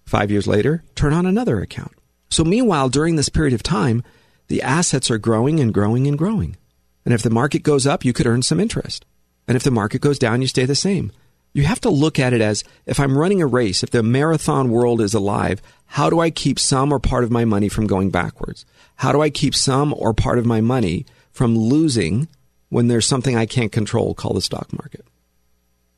[0.04, 1.92] five years later, turn on another account.
[2.30, 4.02] So meanwhile, during this period of time,
[4.48, 6.56] the assets are growing and growing and growing.
[7.04, 9.04] And if the market goes up, you could earn some interest.
[9.46, 11.12] And if the market goes down, you stay the same.
[11.58, 14.70] You have to look at it as if I'm running a race, if the marathon
[14.70, 18.10] world is alive, how do I keep some or part of my money from going
[18.10, 18.64] backwards?
[18.94, 22.28] How do I keep some or part of my money from losing
[22.68, 25.04] when there's something I can't control called the stock market?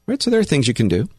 [0.06, 0.22] Right?
[0.22, 1.10] So there are things you can do.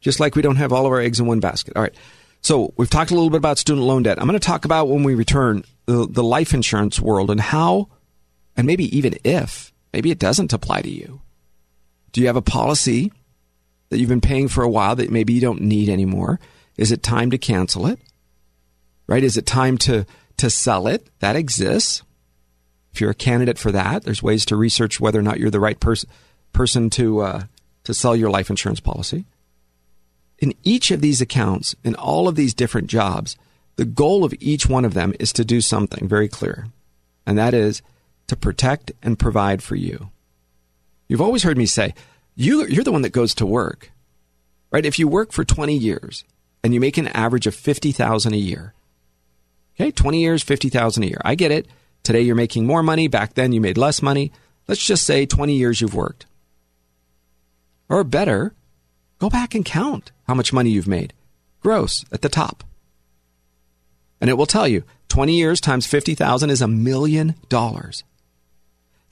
[0.00, 1.76] Just like we don't have all of our eggs in one basket.
[1.76, 1.94] All right.
[2.40, 4.18] So we've talked a little bit about student loan debt.
[4.18, 7.90] I'm going to talk about when we return the, the life insurance world and how,
[8.56, 11.20] and maybe even if, maybe it doesn't apply to you.
[12.14, 13.12] Do you have a policy
[13.90, 16.40] that you've been paying for a while that maybe you don't need anymore?
[16.78, 17.98] Is it time to cancel it?
[19.06, 19.22] Right?
[19.22, 20.06] Is it time to,
[20.38, 21.10] to sell it?
[21.18, 22.02] That exists.
[22.94, 25.60] If you're a candidate for that, there's ways to research whether or not you're the
[25.60, 26.08] right person
[26.54, 27.42] person to uh,
[27.82, 29.26] to sell your life insurance policy
[30.38, 33.36] in each of these accounts, in all of these different jobs,
[33.76, 36.66] the goal of each one of them is to do something very clear,
[37.26, 37.82] and that is
[38.26, 40.10] to protect and provide for you.
[41.08, 41.94] You've always heard me say,
[42.34, 43.90] you, you're the one that goes to work,
[44.70, 44.86] right?
[44.86, 46.24] If you work for 20 years
[46.62, 48.74] and you make an average of 50,000 a year,
[49.76, 51.20] okay, 20 years, 50,000 a year.
[51.24, 51.66] I get it.
[52.02, 53.08] Today you're making more money.
[53.08, 54.32] Back then you made less money.
[54.66, 56.26] Let's just say 20 years you've worked.
[57.88, 58.54] Or better,
[59.18, 61.14] Go back and count how much money you've made.
[61.60, 62.64] Gross at the top.
[64.20, 68.04] And it will tell you 20 years times 50,000 is a million dollars.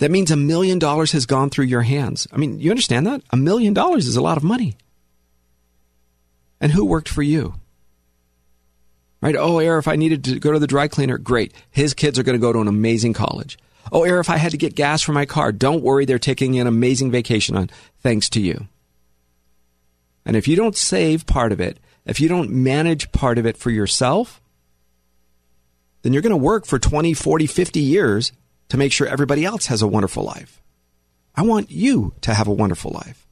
[0.03, 2.27] That means a million dollars has gone through your hands.
[2.33, 3.23] I mean, you understand that?
[3.31, 4.75] A million dollars is a lot of money.
[6.61, 7.55] And who worked for you?
[9.21, 9.37] Right?
[9.37, 11.55] Oh, Air, if I needed to go to the dry cleaner, great.
[11.71, 13.57] His kids are going to go to an amazing college.
[13.93, 16.59] Oh, Air, if I had to get gas for my car, don't worry, they're taking
[16.59, 18.67] an amazing vacation on thanks to you.
[20.27, 23.57] And if you don't save part of it, if you don't manage part of it
[23.57, 24.41] for yourself,
[26.03, 28.33] then you're going to work for 20, 40, 50 years
[28.73, 30.63] to make sure everybody else has a wonderful life.
[31.35, 33.27] I want you to have a wonderful life.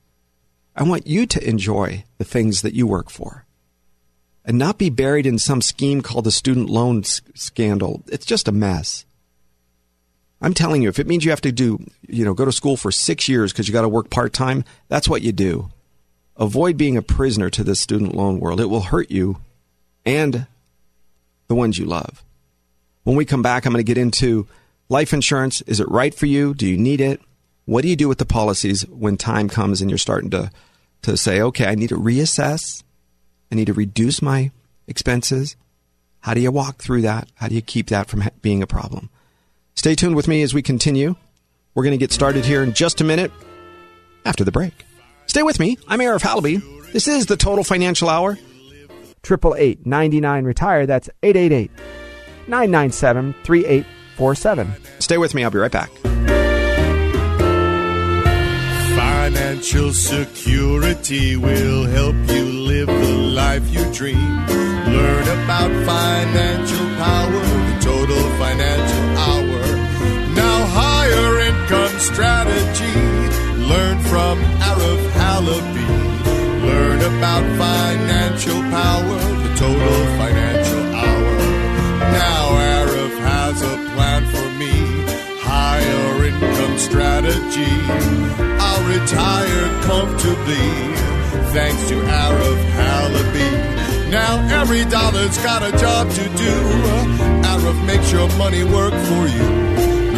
[0.77, 3.47] I want you to enjoy the things that you work for
[4.45, 8.03] and not be buried in some scheme called the student loan scandal.
[8.09, 9.07] It's just a mess.
[10.43, 12.77] I'm telling you, if it means you have to do, you know, go to school
[12.77, 15.71] for six years because you got to work part time, that's what you do.
[16.37, 18.61] Avoid being a prisoner to this student loan world.
[18.61, 19.39] It will hurt you
[20.05, 20.47] and
[21.47, 22.23] the ones you love.
[23.05, 24.47] When we come back, I'm going to get into
[24.91, 25.63] life insurance.
[25.63, 26.53] Is it right for you?
[26.53, 27.23] Do you need it?
[27.65, 30.51] What do you do with the policies when time comes and you're starting to,
[31.03, 32.83] to say, okay, I need to reassess.
[33.51, 34.51] I need to reduce my
[34.87, 35.57] expenses.
[36.21, 37.31] How do you walk through that?
[37.37, 39.09] How do you keep that from being a problem?
[39.75, 41.15] Stay tuned with me as we continue.
[41.75, 43.31] We're going to get started here in just a minute
[44.27, 44.85] after the break.
[45.27, 45.79] Stay with me.
[45.87, 46.93] I'm Arif Halaby.
[46.93, 48.37] This is the Total Financial Hour.
[49.23, 50.87] Triple eight ninety nine retire.
[50.87, 51.71] That's eight eight eight
[52.49, 53.87] nine nine seven three eight
[54.21, 55.01] 847.
[55.01, 55.45] Stay with me.
[55.45, 55.91] I'll be right back.
[58.95, 64.47] Financial security will help you live the life you dream.
[64.97, 69.61] Learn about financial power, the total financial hour.
[70.35, 72.97] Now, higher income strategy.
[73.73, 75.89] Learn from Arif Halaby.
[76.67, 80.50] Learn about financial power, the total financial
[86.81, 87.77] strategy.
[88.65, 90.71] I'll retire comfortably,
[91.53, 93.51] thanks to Arif Halaby.
[94.11, 96.55] Now every dollar's got a job to do.
[97.51, 99.47] Arif makes your money work for you.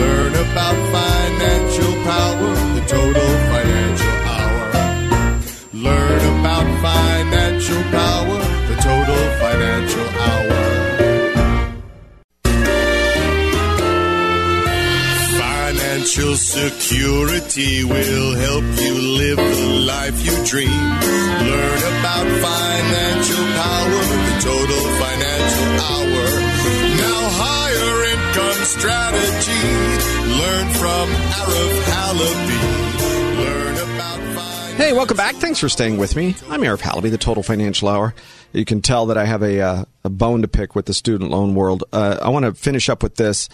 [0.02, 3.51] Learn about financial power, the total
[17.52, 20.70] security will help you live the life you dream.
[20.70, 26.24] Learn about financial power, the total financial hour.
[26.96, 29.64] Now higher income strategy.
[30.40, 31.06] Learn from
[31.92, 32.62] Halaby.
[33.38, 35.34] Learn about financial Hey, welcome back.
[35.36, 36.34] Thanks for staying with me.
[36.48, 38.14] I'm Arif Halaby, the Total Financial Hour.
[38.52, 41.30] You can tell that I have a, uh, a bone to pick with the student
[41.30, 41.84] loan world.
[41.92, 43.48] Uh, I want to finish up with this.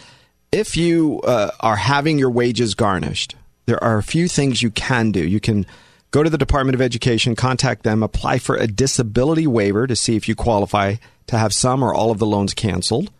[0.50, 3.34] If you uh, are having your wages garnished,
[3.68, 5.20] there are a few things you can do.
[5.20, 5.66] You can
[6.10, 10.16] go to the Department of Education, contact them, apply for a disability waiver to see
[10.16, 10.94] if you qualify
[11.26, 13.10] to have some or all of the loans canceled.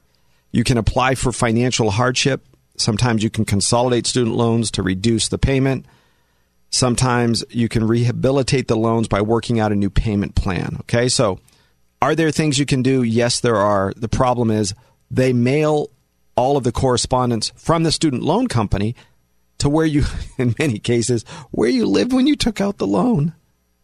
[0.51, 2.47] You can apply for financial hardship.
[2.79, 5.85] Sometimes you can consolidate student loans to reduce the payment.
[6.71, 10.79] Sometimes you can rehabilitate the loans by working out a new payment plan.
[10.81, 11.41] Okay, so
[12.01, 13.03] are there things you can do?
[13.03, 13.93] Yes, there are.
[13.95, 14.75] The problem is
[15.11, 15.91] they mail
[16.37, 18.97] all of the correspondence from the student loan company
[19.59, 20.05] to where you,
[20.39, 23.35] in many cases, where you lived when you took out the loan,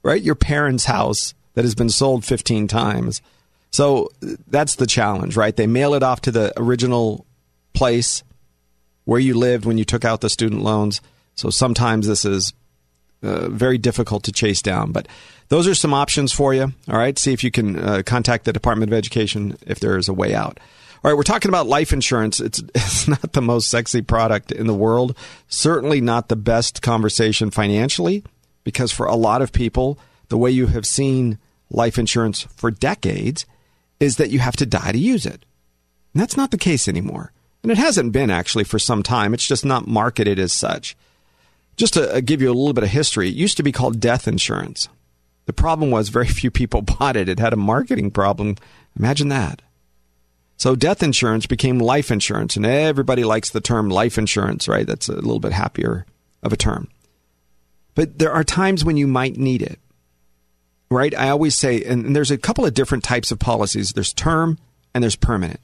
[0.02, 0.22] right?
[0.22, 3.22] Your parents' house that has been sold 15 times.
[3.70, 4.10] So
[4.46, 5.56] that's the challenge, right?
[5.56, 7.26] They mail it off to the original
[7.72, 8.22] place
[9.04, 11.00] where you lived when you took out the student loans.
[11.34, 12.52] So sometimes this is
[13.22, 14.92] uh, very difficult to chase down.
[14.92, 15.08] But
[15.48, 16.72] those are some options for you.
[16.88, 17.18] All right.
[17.18, 20.34] See if you can uh, contact the Department of Education if there is a way
[20.34, 20.58] out.
[21.04, 21.16] All right.
[21.16, 22.40] We're talking about life insurance.
[22.40, 25.16] It's, it's not the most sexy product in the world.
[25.48, 28.24] Certainly not the best conversation financially,
[28.64, 31.38] because for a lot of people, the way you have seen
[31.70, 33.44] life insurance for decades
[34.00, 35.44] is that you have to die to use it.
[36.14, 37.32] And that's not the case anymore.
[37.62, 39.34] And it hasn't been actually for some time.
[39.34, 40.96] It's just not marketed as such.
[41.76, 44.00] Just to uh, give you a little bit of history, it used to be called
[44.00, 44.88] death insurance.
[45.46, 47.28] The problem was very few people bought it.
[47.28, 48.56] It had a marketing problem.
[48.98, 49.60] Imagine that.
[50.56, 54.86] So death insurance became life insurance, and everybody likes the term life insurance, right?
[54.86, 56.06] That's a little bit happier
[56.42, 56.88] of a term.
[57.94, 59.78] But there are times when you might need it,
[60.90, 61.14] right?
[61.14, 64.58] I always say, and, there's a couple of different types of policies there's term
[64.94, 65.60] and there's permanent.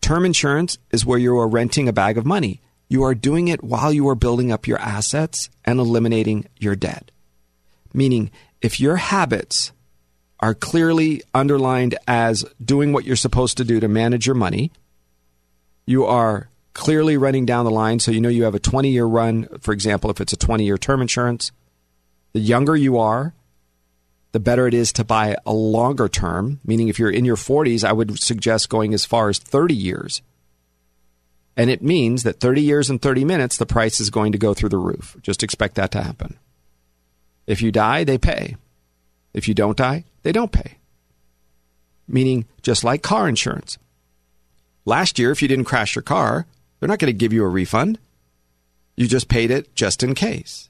[0.00, 2.60] Term insurance is where you are renting a bag of money.
[2.88, 7.10] You are doing it while you are building up your assets and eliminating your debt.
[7.92, 9.72] Meaning, if your habits
[10.40, 14.72] are clearly underlined as doing what you're supposed to do to manage your money,
[15.86, 18.00] you are clearly running down the line.
[18.00, 20.64] So you know you have a 20 year run, for example, if it's a 20
[20.64, 21.52] year term insurance.
[22.32, 23.34] The younger you are,
[24.32, 27.84] the better it is to buy a longer term, meaning if you're in your 40s,
[27.84, 30.22] I would suggest going as far as 30 years.
[31.56, 34.54] And it means that 30 years and 30 minutes, the price is going to go
[34.54, 35.16] through the roof.
[35.20, 36.38] Just expect that to happen.
[37.46, 38.56] If you die, they pay.
[39.32, 40.78] If you don't die, they don't pay.
[42.08, 43.78] Meaning, just like car insurance.
[44.84, 46.46] Last year, if you didn't crash your car,
[46.78, 47.98] they're not going to give you a refund.
[48.96, 50.68] You just paid it just in case.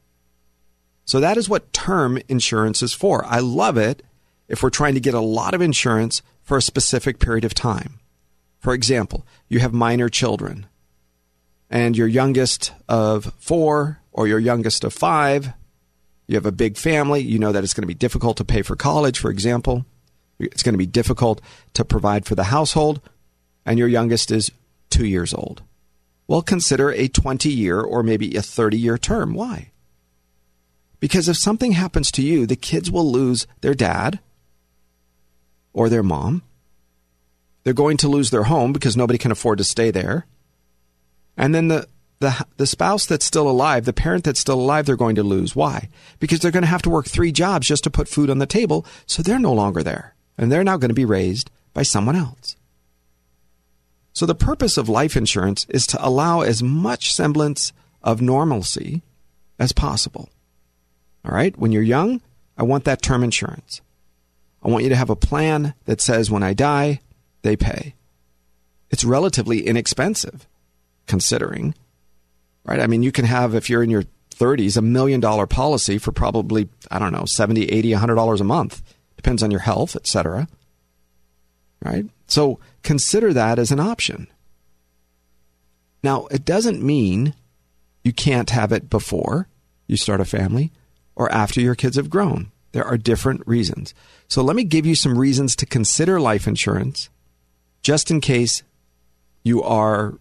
[1.04, 3.24] So that is what term insurance is for.
[3.24, 4.04] I love it
[4.48, 7.98] if we're trying to get a lot of insurance for a specific period of time.
[8.58, 10.66] For example, you have minor children,
[11.70, 15.52] and your youngest of four or your youngest of five,
[16.30, 18.62] you have a big family, you know that it's going to be difficult to pay
[18.62, 19.84] for college, for example.
[20.38, 21.40] It's going to be difficult
[21.74, 23.00] to provide for the household,
[23.66, 24.52] and your youngest is
[24.90, 25.62] two years old.
[26.28, 29.34] Well, consider a 20 year or maybe a 30 year term.
[29.34, 29.72] Why?
[31.00, 34.20] Because if something happens to you, the kids will lose their dad
[35.72, 36.42] or their mom.
[37.64, 40.26] They're going to lose their home because nobody can afford to stay there.
[41.36, 41.88] And then the,
[42.20, 45.56] the, the spouse that's still alive, the parent that's still alive, they're going to lose.
[45.56, 45.88] Why?
[46.18, 48.46] Because they're going to have to work three jobs just to put food on the
[48.46, 50.14] table, so they're no longer there.
[50.38, 52.56] And they're now going to be raised by someone else.
[54.12, 59.02] So the purpose of life insurance is to allow as much semblance of normalcy
[59.58, 60.28] as possible.
[61.24, 61.56] All right?
[61.58, 62.20] When you're young,
[62.56, 63.80] I want that term insurance.
[64.62, 67.00] I want you to have a plan that says when I die,
[67.42, 67.94] they pay.
[68.90, 70.46] It's relatively inexpensive
[71.06, 71.74] considering,
[72.64, 72.80] right?
[72.80, 76.12] I mean, you can have, if you're in your 30s, a million dollar policy for
[76.12, 78.82] probably, I don't know, 70, 80, $100 a month,
[79.20, 80.48] Depends on your health, etc.
[81.84, 82.06] Right?
[82.26, 84.28] So consider that as an option.
[86.02, 87.34] Now, it doesn't mean
[88.02, 89.46] you can't have it before
[89.86, 90.72] you start a family
[91.14, 92.50] or after your kids have grown.
[92.72, 93.92] There are different reasons.
[94.26, 97.10] So let me give you some reasons to consider life insurance
[97.82, 98.62] just in case
[99.44, 100.14] you are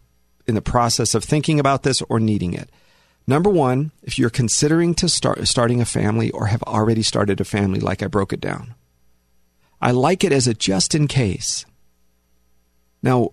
[0.50, 2.70] in the process of thinking about this or needing it.
[3.26, 7.46] Number one, if you're considering to start starting a family or have already started a
[7.46, 8.74] family, like I broke it down,
[9.80, 11.66] I like it as a just in case.
[13.02, 13.32] Now,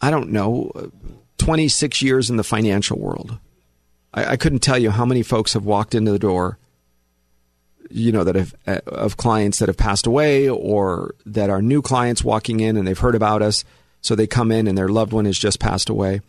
[0.00, 0.90] I don't know,
[1.38, 3.38] 26 years in the financial world.
[4.14, 6.58] I, I couldn't tell you how many folks have walked into the door
[7.90, 11.82] you know that have uh, of clients that have passed away or that are new
[11.82, 13.64] clients walking in and they've heard about us
[14.00, 16.20] so they come in and their loved one has just passed away.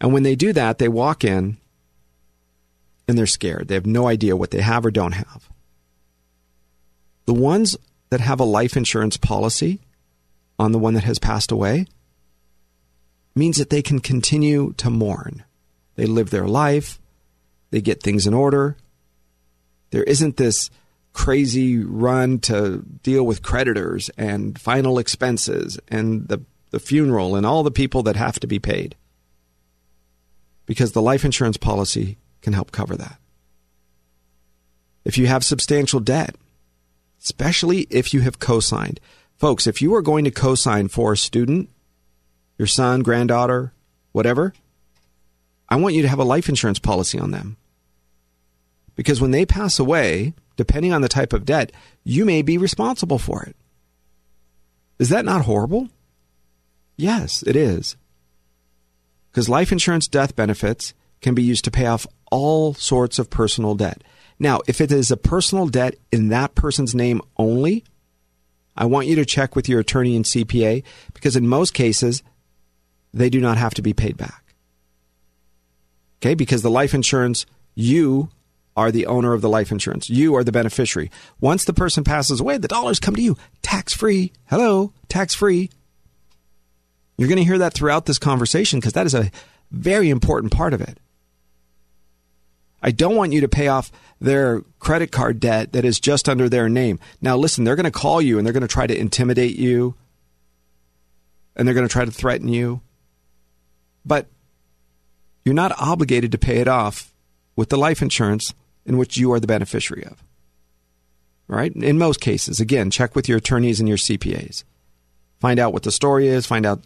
[0.00, 1.56] And when they do that they walk in
[3.08, 3.68] and they're scared.
[3.68, 5.48] They have no idea what they have or don't have.
[7.26, 7.76] The ones
[8.10, 9.80] that have a life insurance policy
[10.58, 11.86] on the one that has passed away
[13.34, 15.44] means that they can continue to mourn.
[15.96, 16.98] They live their life.
[17.70, 18.76] They get things in order.
[19.90, 20.70] There isn't this
[21.12, 27.62] crazy run to deal with creditors and final expenses and the, the funeral and all
[27.62, 28.96] the people that have to be paid.
[30.66, 33.18] Because the life insurance policy can help cover that.
[35.04, 36.34] If you have substantial debt,
[37.22, 39.00] especially if you have co signed,
[39.36, 41.68] folks, if you are going to co sign for a student,
[42.58, 43.72] your son, granddaughter,
[44.12, 44.52] whatever,
[45.68, 47.56] I want you to have a life insurance policy on them.
[48.96, 51.70] Because when they pass away, depending on the type of debt,
[52.02, 53.54] you may be responsible for it.
[54.98, 55.88] Is that not horrible?
[56.96, 57.96] Yes, it is.
[59.30, 63.74] Because life insurance death benefits can be used to pay off all sorts of personal
[63.74, 64.02] debt.
[64.38, 67.84] Now, if it is a personal debt in that person's name only,
[68.76, 70.82] I want you to check with your attorney and CPA
[71.14, 72.22] because in most cases,
[73.14, 74.54] they do not have to be paid back.
[76.18, 78.30] Okay, because the life insurance you
[78.76, 80.10] are the owner of the life insurance.
[80.10, 81.10] You are the beneficiary.
[81.40, 84.32] Once the person passes away, the dollars come to you tax free.
[84.46, 85.70] Hello, tax free.
[87.16, 89.30] You're going to hear that throughout this conversation because that is a
[89.70, 90.98] very important part of it.
[92.82, 96.48] I don't want you to pay off their credit card debt that is just under
[96.48, 97.00] their name.
[97.20, 99.94] Now, listen, they're going to call you and they're going to try to intimidate you
[101.56, 102.82] and they're going to try to threaten you.
[104.04, 104.26] But
[105.44, 107.12] you're not obligated to pay it off
[107.56, 110.22] with the life insurance in which you are the beneficiary of.
[111.48, 111.74] Right?
[111.74, 114.64] In most cases, again, check with your attorneys and your CPAs.
[115.40, 116.46] Find out what the story is.
[116.46, 116.82] Find out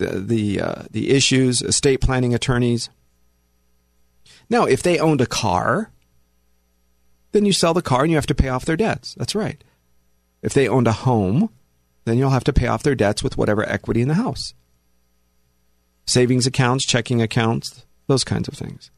[0.00, 1.62] the the, uh, the issues.
[1.62, 2.90] Estate planning attorneys.
[4.48, 5.90] Now, if they owned a car,
[7.32, 9.14] then you sell the car and you have to pay off their debts.
[9.14, 9.62] That's right.
[10.42, 11.50] If they owned a home,
[12.04, 14.54] then you'll have to pay off their debts with whatever equity in the house.
[16.06, 18.90] Savings accounts, checking accounts, those kinds of things.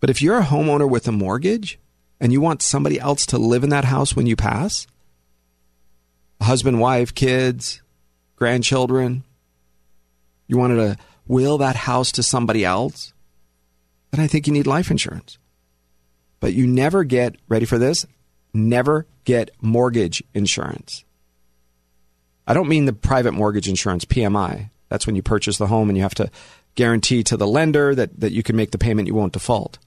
[0.00, 1.78] But if you're a homeowner with a mortgage
[2.18, 4.86] and you want somebody else to live in that house when you pass,
[6.40, 7.82] husband, wife, kids,
[8.34, 9.24] grandchildren,
[10.46, 13.12] you wanted to will that house to somebody else,
[14.10, 15.38] then I think you need life insurance.
[16.40, 18.06] But you never get, ready for this,
[18.54, 21.04] never get mortgage insurance.
[22.46, 24.70] I don't mean the private mortgage insurance, PMI.
[24.88, 26.30] That's when you purchase the home and you have to
[26.76, 29.78] guarantee to the lender that, that you can make the payment, you won't default.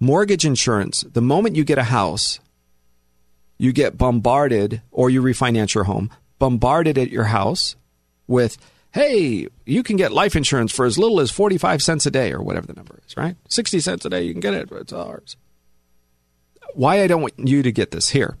[0.00, 2.40] Mortgage insurance, the moment you get a house,
[3.56, 7.74] you get bombarded or you refinance your home, bombarded at your house
[8.26, 8.58] with,
[8.92, 12.42] hey, you can get life insurance for as little as 45 cents a day or
[12.42, 13.36] whatever the number is, right?
[13.48, 15.36] 60 cents a day, you can get it, it's ours.
[16.74, 18.36] Why I don't want you to get this here.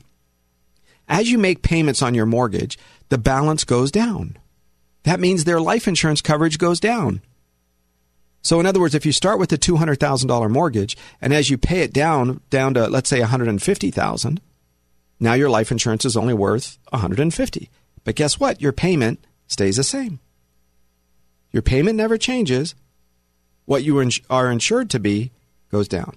[1.08, 4.36] As you make payments on your mortgage, the balance goes down.
[5.04, 7.22] That means their life insurance coverage goes down.
[8.42, 11.80] So in other words, if you start with a $200,000 mortgage and as you pay
[11.80, 14.40] it down down to let's say 150,000,
[15.20, 17.70] now your life insurance is only worth 150.
[18.04, 18.60] But guess what?
[18.60, 20.20] Your payment stays the same.
[21.52, 22.74] Your payment never changes.
[23.64, 25.30] What you are insured to be
[25.70, 26.16] goes down.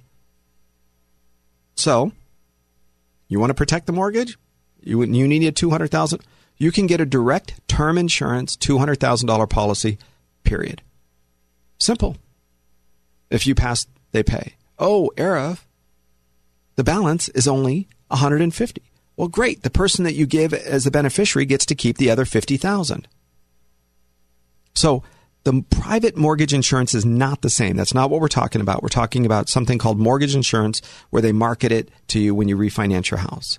[1.75, 2.11] So,
[3.27, 4.37] you want to protect the mortgage?
[4.81, 6.21] You you need a 200,000
[6.61, 9.97] you can get a direct term insurance $200,000 policy
[10.43, 10.83] period.
[11.79, 12.17] Simple.
[13.31, 14.53] If you pass, they pay.
[14.77, 15.65] Oh, Arif,
[16.75, 18.79] the balance is only 150.
[19.17, 19.63] Well, great.
[19.63, 23.07] The person that you give as the beneficiary gets to keep the other 50,000.
[24.75, 25.01] So,
[25.43, 27.75] the private mortgage insurance is not the same.
[27.75, 28.83] That's not what we're talking about.
[28.83, 32.55] We're talking about something called mortgage insurance where they market it to you when you
[32.55, 33.57] refinance your house.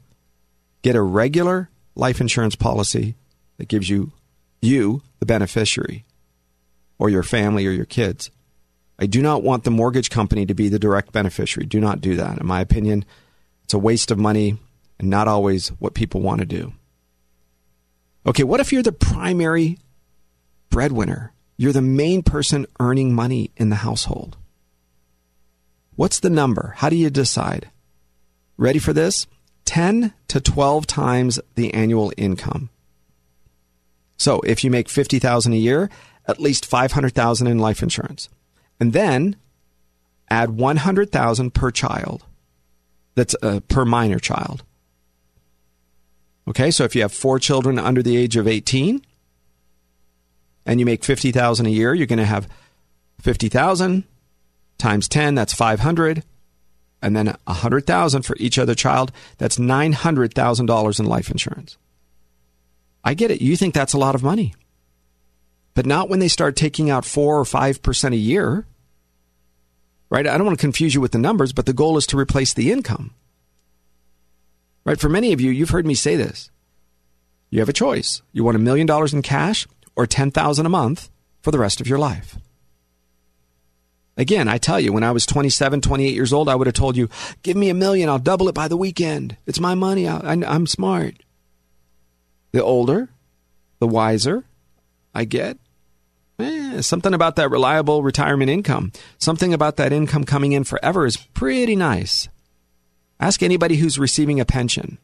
[0.82, 3.16] Get a regular life insurance policy
[3.58, 4.12] that gives you
[4.60, 6.04] you the beneficiary
[6.98, 8.30] or your family or your kids.
[8.98, 11.66] I do not want the mortgage company to be the direct beneficiary.
[11.66, 12.38] Do not do that.
[12.38, 13.04] In my opinion,
[13.64, 14.58] it's a waste of money
[15.00, 16.72] and not always what people want to do.
[18.24, 19.78] Okay, what if you're the primary
[20.70, 21.31] breadwinner?
[21.56, 24.36] You're the main person earning money in the household.
[25.94, 26.74] What's the number?
[26.78, 27.70] How do you decide?
[28.56, 29.26] Ready for this?
[29.64, 32.70] 10 to 12 times the annual income.
[34.16, 35.90] So, if you make 50,000 a year,
[36.26, 38.28] at least 500,000 in life insurance.
[38.78, 39.36] And then
[40.30, 42.24] add 100,000 per child.
[43.14, 44.62] That's uh, per minor child.
[46.48, 49.02] Okay, so if you have four children under the age of 18
[50.66, 52.48] and you make 50,000 a year, you're going to have
[53.20, 54.04] 50,000
[54.78, 56.22] times 10, that's 500,
[57.00, 61.76] and then 100,000 for each other child, that's $900,000 in life insurance.
[63.04, 63.42] I get it.
[63.42, 64.54] You think that's a lot of money.
[65.74, 68.66] But not when they start taking out 4 or 5% a year.
[70.10, 70.26] Right?
[70.26, 72.52] I don't want to confuse you with the numbers, but the goal is to replace
[72.52, 73.14] the income.
[74.84, 75.00] Right?
[75.00, 76.50] For many of you, you've heard me say this.
[77.50, 78.22] You have a choice.
[78.32, 79.66] You want a million dollars in cash
[79.96, 82.38] or 10,000 a month for the rest of your life.
[84.16, 86.96] Again, I tell you, when I was 27, 28 years old, I would have told
[86.96, 87.08] you,
[87.42, 89.36] give me a million, I'll double it by the weekend.
[89.46, 90.06] It's my money.
[90.06, 91.14] I, am smart.
[92.52, 93.08] The older,
[93.78, 94.44] the wiser
[95.14, 95.56] I get,
[96.38, 101.16] eh, something about that reliable retirement income, something about that income coming in forever is
[101.16, 102.28] pretty nice.
[103.18, 104.98] Ask anybody who's receiving a pension.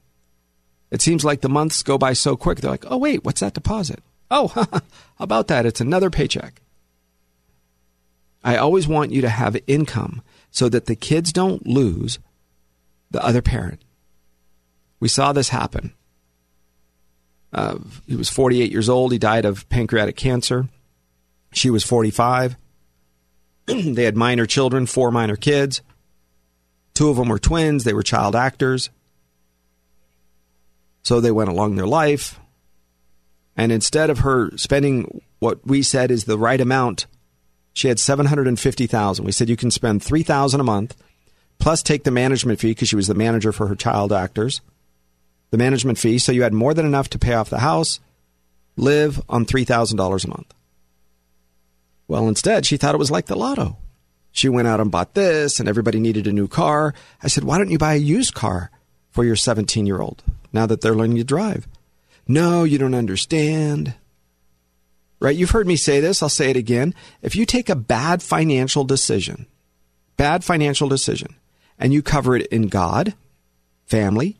[0.90, 2.60] It seems like the months go by so quick.
[2.60, 4.02] They're like, oh, wait, what's that deposit?
[4.30, 4.66] Oh,
[5.18, 5.66] about that?
[5.66, 6.60] It's another paycheck.
[8.44, 12.18] I always want you to have income so that the kids don't lose
[13.10, 13.82] the other parent.
[15.00, 15.92] We saw this happen.
[17.52, 19.12] Uh, he was 48 years old.
[19.12, 20.68] He died of pancreatic cancer.
[21.52, 22.56] She was 45.
[23.66, 25.82] they had minor children, four minor kids.
[26.94, 28.90] Two of them were twins, they were child actors.
[31.02, 32.40] So they went along their life.
[33.58, 37.06] And instead of her spending what we said is the right amount,
[37.74, 39.24] she had 750,000.
[39.24, 40.96] We said you can spend 3,000 a month
[41.58, 44.60] plus take the management fee because she was the manager for her child actors.
[45.50, 47.98] The management fee, so you had more than enough to pay off the house,
[48.76, 50.54] live on $3,000 a month.
[52.06, 53.76] Well, instead, she thought it was like the lotto.
[54.30, 56.94] She went out and bought this, and everybody needed a new car.
[57.22, 58.70] I said, Why don't you buy a used car
[59.10, 61.66] for your 17 year old now that they're learning to drive?
[62.28, 63.94] No, you don't understand.
[65.18, 65.34] Right?
[65.34, 66.22] You've heard me say this.
[66.22, 66.94] I'll say it again.
[67.22, 69.46] If you take a bad financial decision,
[70.16, 71.34] bad financial decision,
[71.78, 73.14] and you cover it in God,
[73.86, 74.36] family,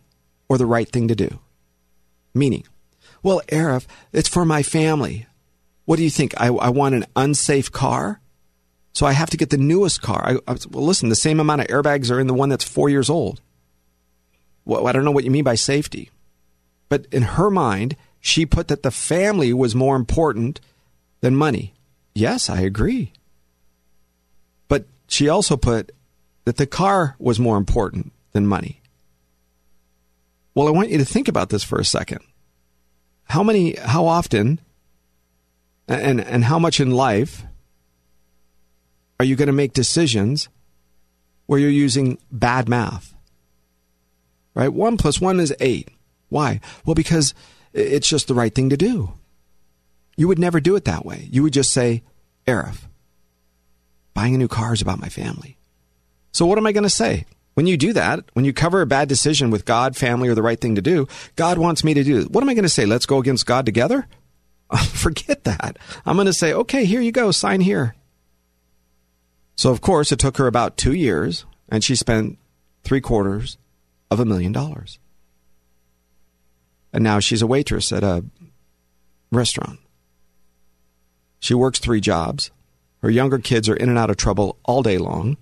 [0.49, 1.41] or the right thing to do,
[2.35, 2.65] meaning,
[3.23, 5.27] well, Arif, it's for my family.
[5.85, 6.35] What do you think?
[6.37, 8.21] I, I want an unsafe car?
[8.93, 10.23] So I have to get the newest car.
[10.25, 12.89] I, I, well, listen, the same amount of airbags are in the one that's four
[12.89, 13.41] years old.
[14.65, 16.11] Well, I don't know what you mean by safety.
[16.89, 20.61] But in her mind, she put that the family was more important
[21.21, 21.75] than money.
[22.15, 23.13] Yes, I agree.
[24.69, 25.93] But she also put
[26.45, 28.81] that the car was more important than money.
[30.55, 32.21] Well, I want you to think about this for a second.
[33.25, 34.61] How many, how often,
[35.87, 37.45] and, and how much in life
[39.21, 40.49] are you going to make decisions
[41.47, 43.15] where you're using bad math?
[44.55, 44.73] Right?
[44.73, 45.91] One plus one is eight.
[46.29, 46.61] Why?
[46.85, 47.35] Well, because
[47.73, 49.13] it's just the right thing to do.
[50.17, 51.29] You would never do it that way.
[51.31, 52.03] You would just say,
[52.47, 52.83] Arif,
[54.15, 55.59] buying a new car is about my family.
[56.33, 57.25] So what am I going to say?
[57.55, 60.43] When you do that, when you cover a bad decision with God, family, or the
[60.43, 62.31] right thing to do, God wants me to do it.
[62.31, 62.87] What am I going to say?
[62.87, 64.07] Let's go against God together?
[64.91, 65.79] Forget that.
[66.07, 67.97] I'm going to say, okay, here you go, sign here.
[69.57, 72.39] So, of course, it took her about two years, and she spent
[72.85, 73.59] three quarters
[74.09, 75.01] of a million dollars.
[76.93, 78.25] And now she's a waitress at a
[79.31, 79.79] restaurant.
[81.41, 82.51] She works three jobs.
[83.03, 85.37] Her younger kids are in and out of trouble all day long.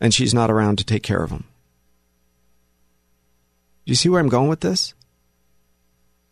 [0.00, 1.44] And she's not around to take care of them.
[3.84, 4.94] Do you see where I'm going with this?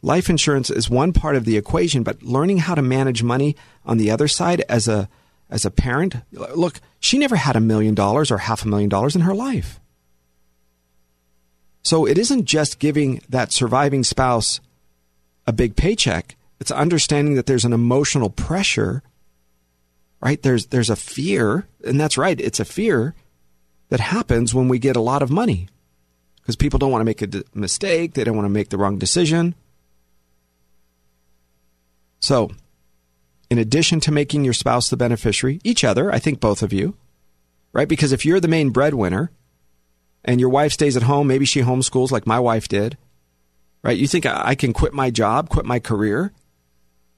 [0.03, 3.97] Life insurance is one part of the equation, but learning how to manage money on
[3.97, 5.09] the other side as a
[5.49, 9.15] as a parent, look, she never had a million dollars or half a million dollars
[9.15, 9.79] in her life.
[11.85, 14.61] So it isn't just giving that surviving spouse
[15.47, 16.35] a big paycheck.
[16.59, 19.03] It's understanding that there's an emotional pressure,
[20.22, 20.43] right?
[20.43, 23.14] There's there's a fear, and that's right, it's a fear
[23.91, 25.68] that happens when we get a lot of money.
[26.41, 28.78] because people don't want to make a d- mistake, they don't want to make the
[28.78, 29.55] wrong decision.
[32.20, 32.51] So,
[33.51, 36.97] in addition to making your spouse the beneficiary, each other, I think both of you,
[37.72, 37.89] right?
[37.89, 39.30] Because if you're the main breadwinner
[40.25, 42.97] and your wife stays at home, maybe she homeschools like my wife did,
[43.83, 43.97] right?
[43.97, 46.33] You think I can quit my job, quit my career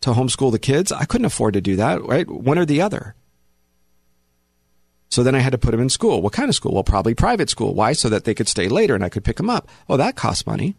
[0.01, 0.93] to homeschool the kids?
[0.93, 2.29] I couldn't afford to do that, right?
[2.29, 3.15] One or the other.
[5.09, 6.21] So then I had to put them in school.
[6.21, 6.75] What kind of school?
[6.75, 7.75] Well, probably private school.
[7.75, 7.93] Why?
[7.93, 9.69] So that they could stay later and I could pick them up.
[9.89, 10.77] Oh, that costs money.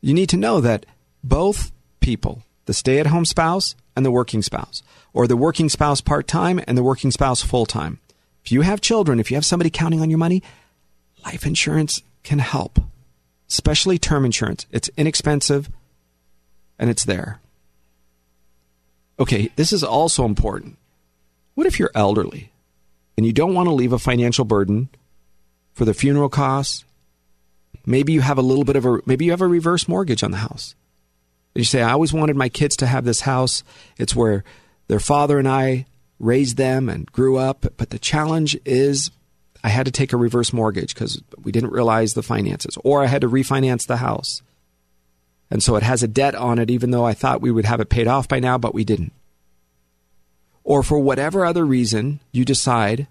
[0.00, 0.86] You need to know that
[1.22, 1.70] both
[2.00, 6.26] people, the stay at home spouse and the working spouse, or the working spouse part
[6.26, 8.00] time and the working spouse full time,
[8.48, 10.42] if you have children, if you have somebody counting on your money,
[11.22, 12.80] life insurance can help,
[13.46, 14.64] especially term insurance.
[14.72, 15.68] It's inexpensive
[16.78, 17.40] and it's there.
[19.20, 20.78] Okay, this is also important.
[21.56, 22.50] What if you're elderly
[23.18, 24.88] and you don't want to leave a financial burden
[25.74, 26.86] for the funeral costs?
[27.84, 30.30] Maybe you have a little bit of a maybe you have a reverse mortgage on
[30.30, 30.74] the house.
[31.54, 33.62] You say, I always wanted my kids to have this house.
[33.98, 34.42] It's where
[34.86, 35.84] their father and I
[36.18, 37.66] raised them and grew up.
[37.76, 39.10] But the challenge is
[39.62, 43.06] I had to take a reverse mortgage because we didn't realize the finances, or I
[43.06, 44.42] had to refinance the house.
[45.50, 47.80] And so it has a debt on it, even though I thought we would have
[47.80, 49.12] it paid off by now, but we didn't.
[50.62, 53.06] Or for whatever other reason, you decide,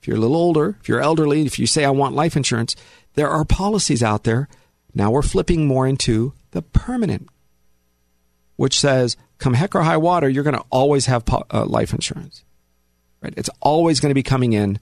[0.00, 2.74] if you're a little older, if you're elderly, if you say, I want life insurance,
[3.14, 4.48] there are policies out there.
[4.94, 7.28] Now we're flipping more into the permanent,
[8.56, 12.42] which says, come heck or high water, you're going to always have uh, life insurance.
[13.22, 13.34] Right?
[13.36, 14.78] It's always going to be coming in.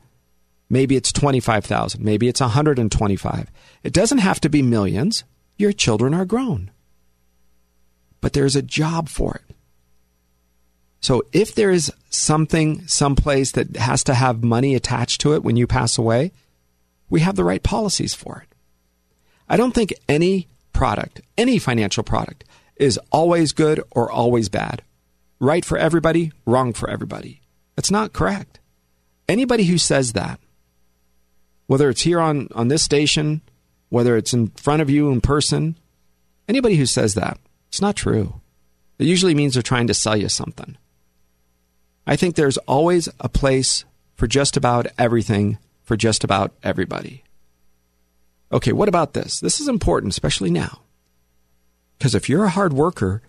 [0.68, 3.50] Maybe it's 25,000, maybe it's 125.
[3.82, 5.24] It doesn't have to be millions.
[5.56, 6.70] Your children are grown.
[8.20, 9.56] But there's a job for it.
[11.00, 15.56] So if there is something someplace that has to have money attached to it when
[15.56, 16.32] you pass away,
[17.08, 18.54] we have the right policies for it.
[19.48, 22.44] I don't think any product, any financial product,
[22.76, 24.82] is always good or always bad.
[25.40, 27.40] Right for everybody, wrong for everybody.
[27.76, 28.60] That's not correct.
[29.28, 30.40] Anybody who says that,
[31.66, 33.42] whether it's here on, on this station,
[33.88, 35.76] whether it's in front of you in person,
[36.48, 38.40] anybody who says that, it's not true.
[38.98, 40.76] It usually means they're trying to sell you something.
[42.06, 43.84] I think there's always a place
[44.16, 47.24] for just about everything for just about everybody.
[48.52, 49.40] Okay, what about this?
[49.40, 50.82] This is important, especially now.
[51.98, 53.22] Because if you're a hard worker,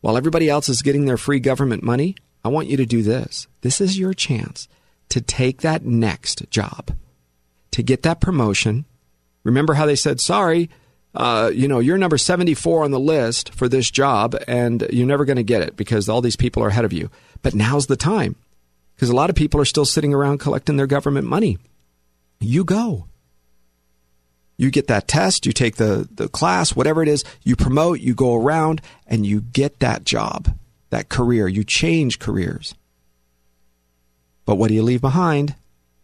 [0.00, 2.14] while everybody else is getting their free government money,
[2.48, 3.46] I want you to do this.
[3.60, 4.68] This is your chance
[5.10, 6.92] to take that next job,
[7.72, 8.86] to get that promotion.
[9.44, 10.70] Remember how they said, sorry,
[11.14, 15.26] uh, you know, you're number 74 on the list for this job and you're never
[15.26, 17.10] going to get it because all these people are ahead of you.
[17.42, 18.34] But now's the time
[18.94, 21.58] because a lot of people are still sitting around collecting their government money.
[22.40, 23.08] You go.
[24.56, 28.14] You get that test, you take the, the class, whatever it is, you promote, you
[28.14, 30.56] go around, and you get that job,
[30.90, 31.48] that career.
[31.48, 32.74] You change careers.
[34.44, 35.54] But what do you leave behind?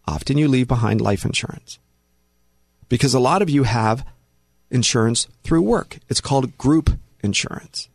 [0.06, 1.78] Often you leave behind life insurance.
[2.88, 4.06] Because a lot of you have
[4.70, 5.98] insurance through work.
[6.08, 6.90] It's called group
[7.22, 7.88] insurance.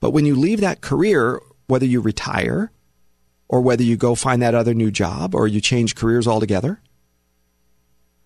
[0.00, 2.70] But when you leave that career whether you retire
[3.48, 6.80] or whether you go find that other new job or you change careers altogether,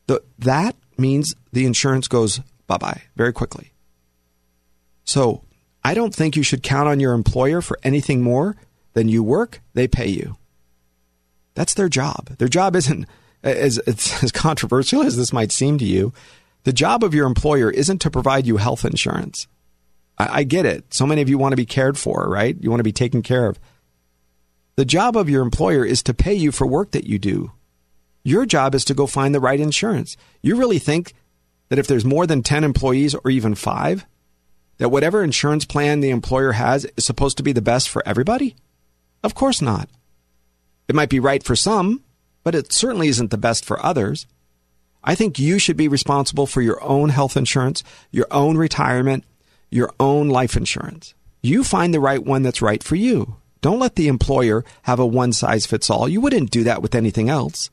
[0.06, 3.72] the, that means the insurance goes bye bye very quickly.
[5.04, 5.42] So
[5.84, 8.56] I don't think you should count on your employer for anything more
[8.94, 10.36] than you work, they pay you.
[11.54, 12.36] That's their job.
[12.38, 13.06] Their job isn't
[13.42, 13.78] as,
[14.22, 16.12] as controversial as this might seem to you.
[16.64, 19.46] The job of your employer isn't to provide you health insurance.
[20.18, 20.92] I, I get it.
[20.92, 22.56] So many of you want to be cared for, right?
[22.60, 23.58] You want to be taken care of.
[24.76, 27.52] The job of your employer is to pay you for work that you do.
[28.22, 30.16] Your job is to go find the right insurance.
[30.42, 31.14] You really think
[31.68, 34.06] that if there's more than 10 employees or even five,
[34.78, 38.56] that whatever insurance plan the employer has is supposed to be the best for everybody?
[39.22, 39.88] Of course not.
[40.88, 42.02] It might be right for some,
[42.44, 44.26] but it certainly isn't the best for others.
[45.04, 49.24] I think you should be responsible for your own health insurance, your own retirement,
[49.70, 51.14] your own life insurance.
[51.42, 53.36] You find the right one that's right for you.
[53.60, 56.08] Don't let the employer have a one size fits all.
[56.08, 57.70] You wouldn't do that with anything else.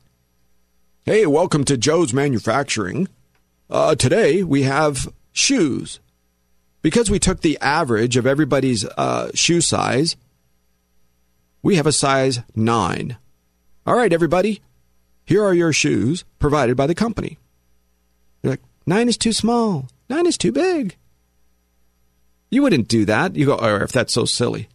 [1.03, 3.07] Hey, welcome to Joe's Manufacturing.
[3.69, 5.99] Uh, today we have shoes.
[6.85, 10.15] Because we took the average of everybody's uh, shoe size,
[11.63, 13.17] we have a size 9.
[13.87, 14.61] All right, everybody,
[15.25, 17.39] here are your shoes provided by the company.
[18.43, 20.95] You're like, 9 is too small, 9 is too big.
[22.51, 23.35] You wouldn't do that.
[23.35, 24.69] You go, Arif that's so silly.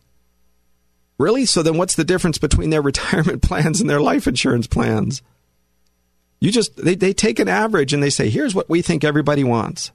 [1.17, 1.47] Really?
[1.47, 5.23] So then what's the difference between their retirement plans and their life insurance plans?
[6.41, 9.45] You just they, they take an average and they say, here's what we think everybody
[9.45, 9.93] wants.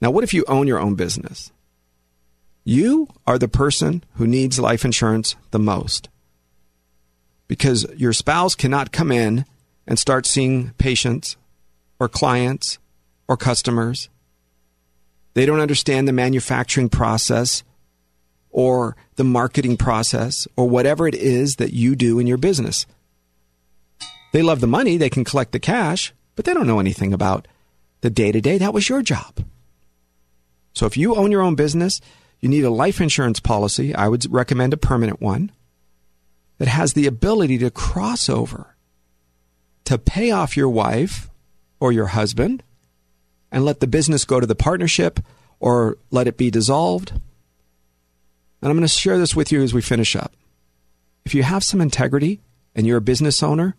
[0.00, 1.52] Now, what if you own your own business?
[2.64, 6.08] You are the person who needs life insurance the most
[7.46, 9.44] because your spouse cannot come in
[9.86, 11.36] and start seeing patients
[11.98, 12.78] or clients
[13.28, 14.08] or customers.
[15.34, 17.62] They don't understand the manufacturing process
[18.50, 22.86] or the marketing process or whatever it is that you do in your business.
[24.32, 27.46] They love the money, they can collect the cash, but they don't know anything about
[28.00, 28.58] the day to day.
[28.58, 29.44] That was your job.
[30.74, 32.00] So if you own your own business,
[32.40, 33.94] you need a life insurance policy.
[33.94, 35.50] I would recommend a permanent one
[36.58, 38.76] that has the ability to cross over
[39.84, 41.30] to pay off your wife
[41.80, 42.62] or your husband
[43.50, 45.20] and let the business go to the partnership
[45.60, 47.10] or let it be dissolved.
[47.10, 50.32] And I'm going to share this with you as we finish up.
[51.24, 52.40] If you have some integrity
[52.74, 53.76] and you're a business owner,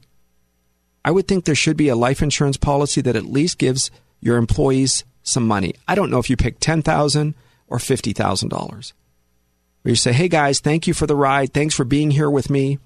[1.04, 3.92] I would think there should be a life insurance policy that at least gives
[4.22, 5.74] your employees some money.
[5.88, 7.36] I don't know if you pick 10000
[7.68, 8.94] or $50,000
[9.86, 11.54] where you say, hey guys, thank you for the ride.
[11.54, 12.80] Thanks for being here with me.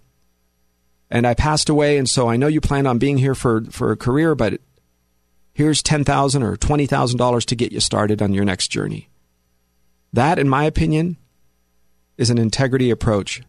[1.10, 3.92] And I passed away, and so I know you plan on being here for, for
[3.92, 4.60] a career, but
[5.54, 9.10] here's $10,000 or $20,000 to get you started on your next journey.
[10.12, 11.16] That, in my opinion,
[12.18, 13.42] is an integrity approach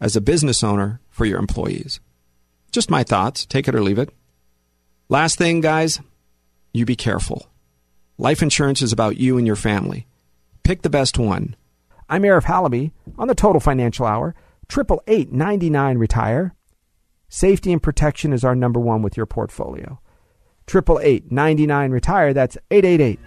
[0.00, 2.00] as a business owner for your employees.
[2.72, 3.44] Just my thoughts.
[3.44, 4.10] Take it or leave it.
[5.10, 6.00] Last thing, guys,
[6.72, 7.48] you be careful.
[8.18, 10.06] Life insurance is about you and your family.
[10.62, 11.54] Pick the best one.
[12.08, 14.34] I'm Arif Halaby on the Total Financial Hour.
[14.68, 16.54] Triple eight ninety nine retire.
[17.28, 20.00] Safety and protection is our number one with your portfolio.
[20.66, 22.32] Triple eight ninety nine retire.
[22.32, 23.20] That's 888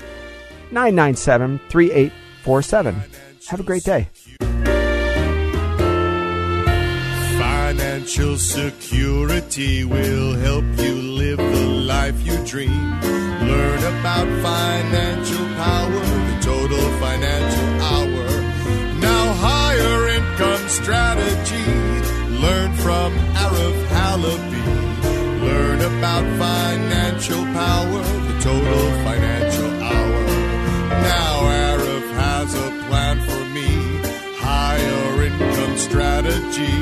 [0.71, 2.95] 997 3847.
[3.49, 4.09] Have a great day.
[7.37, 13.18] Financial security will help you live the life you dream.
[13.49, 18.25] Learn about financial power, the total financial hour
[18.99, 21.69] Now, higher income strategy.
[22.45, 23.11] Learn from
[23.43, 24.65] Arif Halaby.
[25.45, 30.21] Learn about financial power, the total financial hour.
[31.11, 31.35] Now
[31.69, 33.69] Arif has a plan for me.
[34.37, 36.75] Higher income strategy.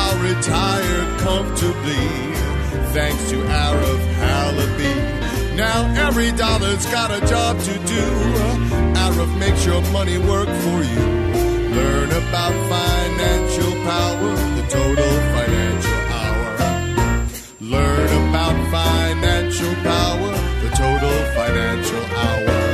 [0.00, 2.06] I'll retire comfortably.
[2.96, 4.79] Thanks to Arif Halaby.
[5.60, 8.04] Now every dollar's got a job to do.
[8.96, 11.04] Arif makes your money work for you.
[11.76, 17.26] Learn about financial power, the total financial hour.
[17.60, 20.32] Learn about financial power,
[20.62, 22.69] the total financial hour.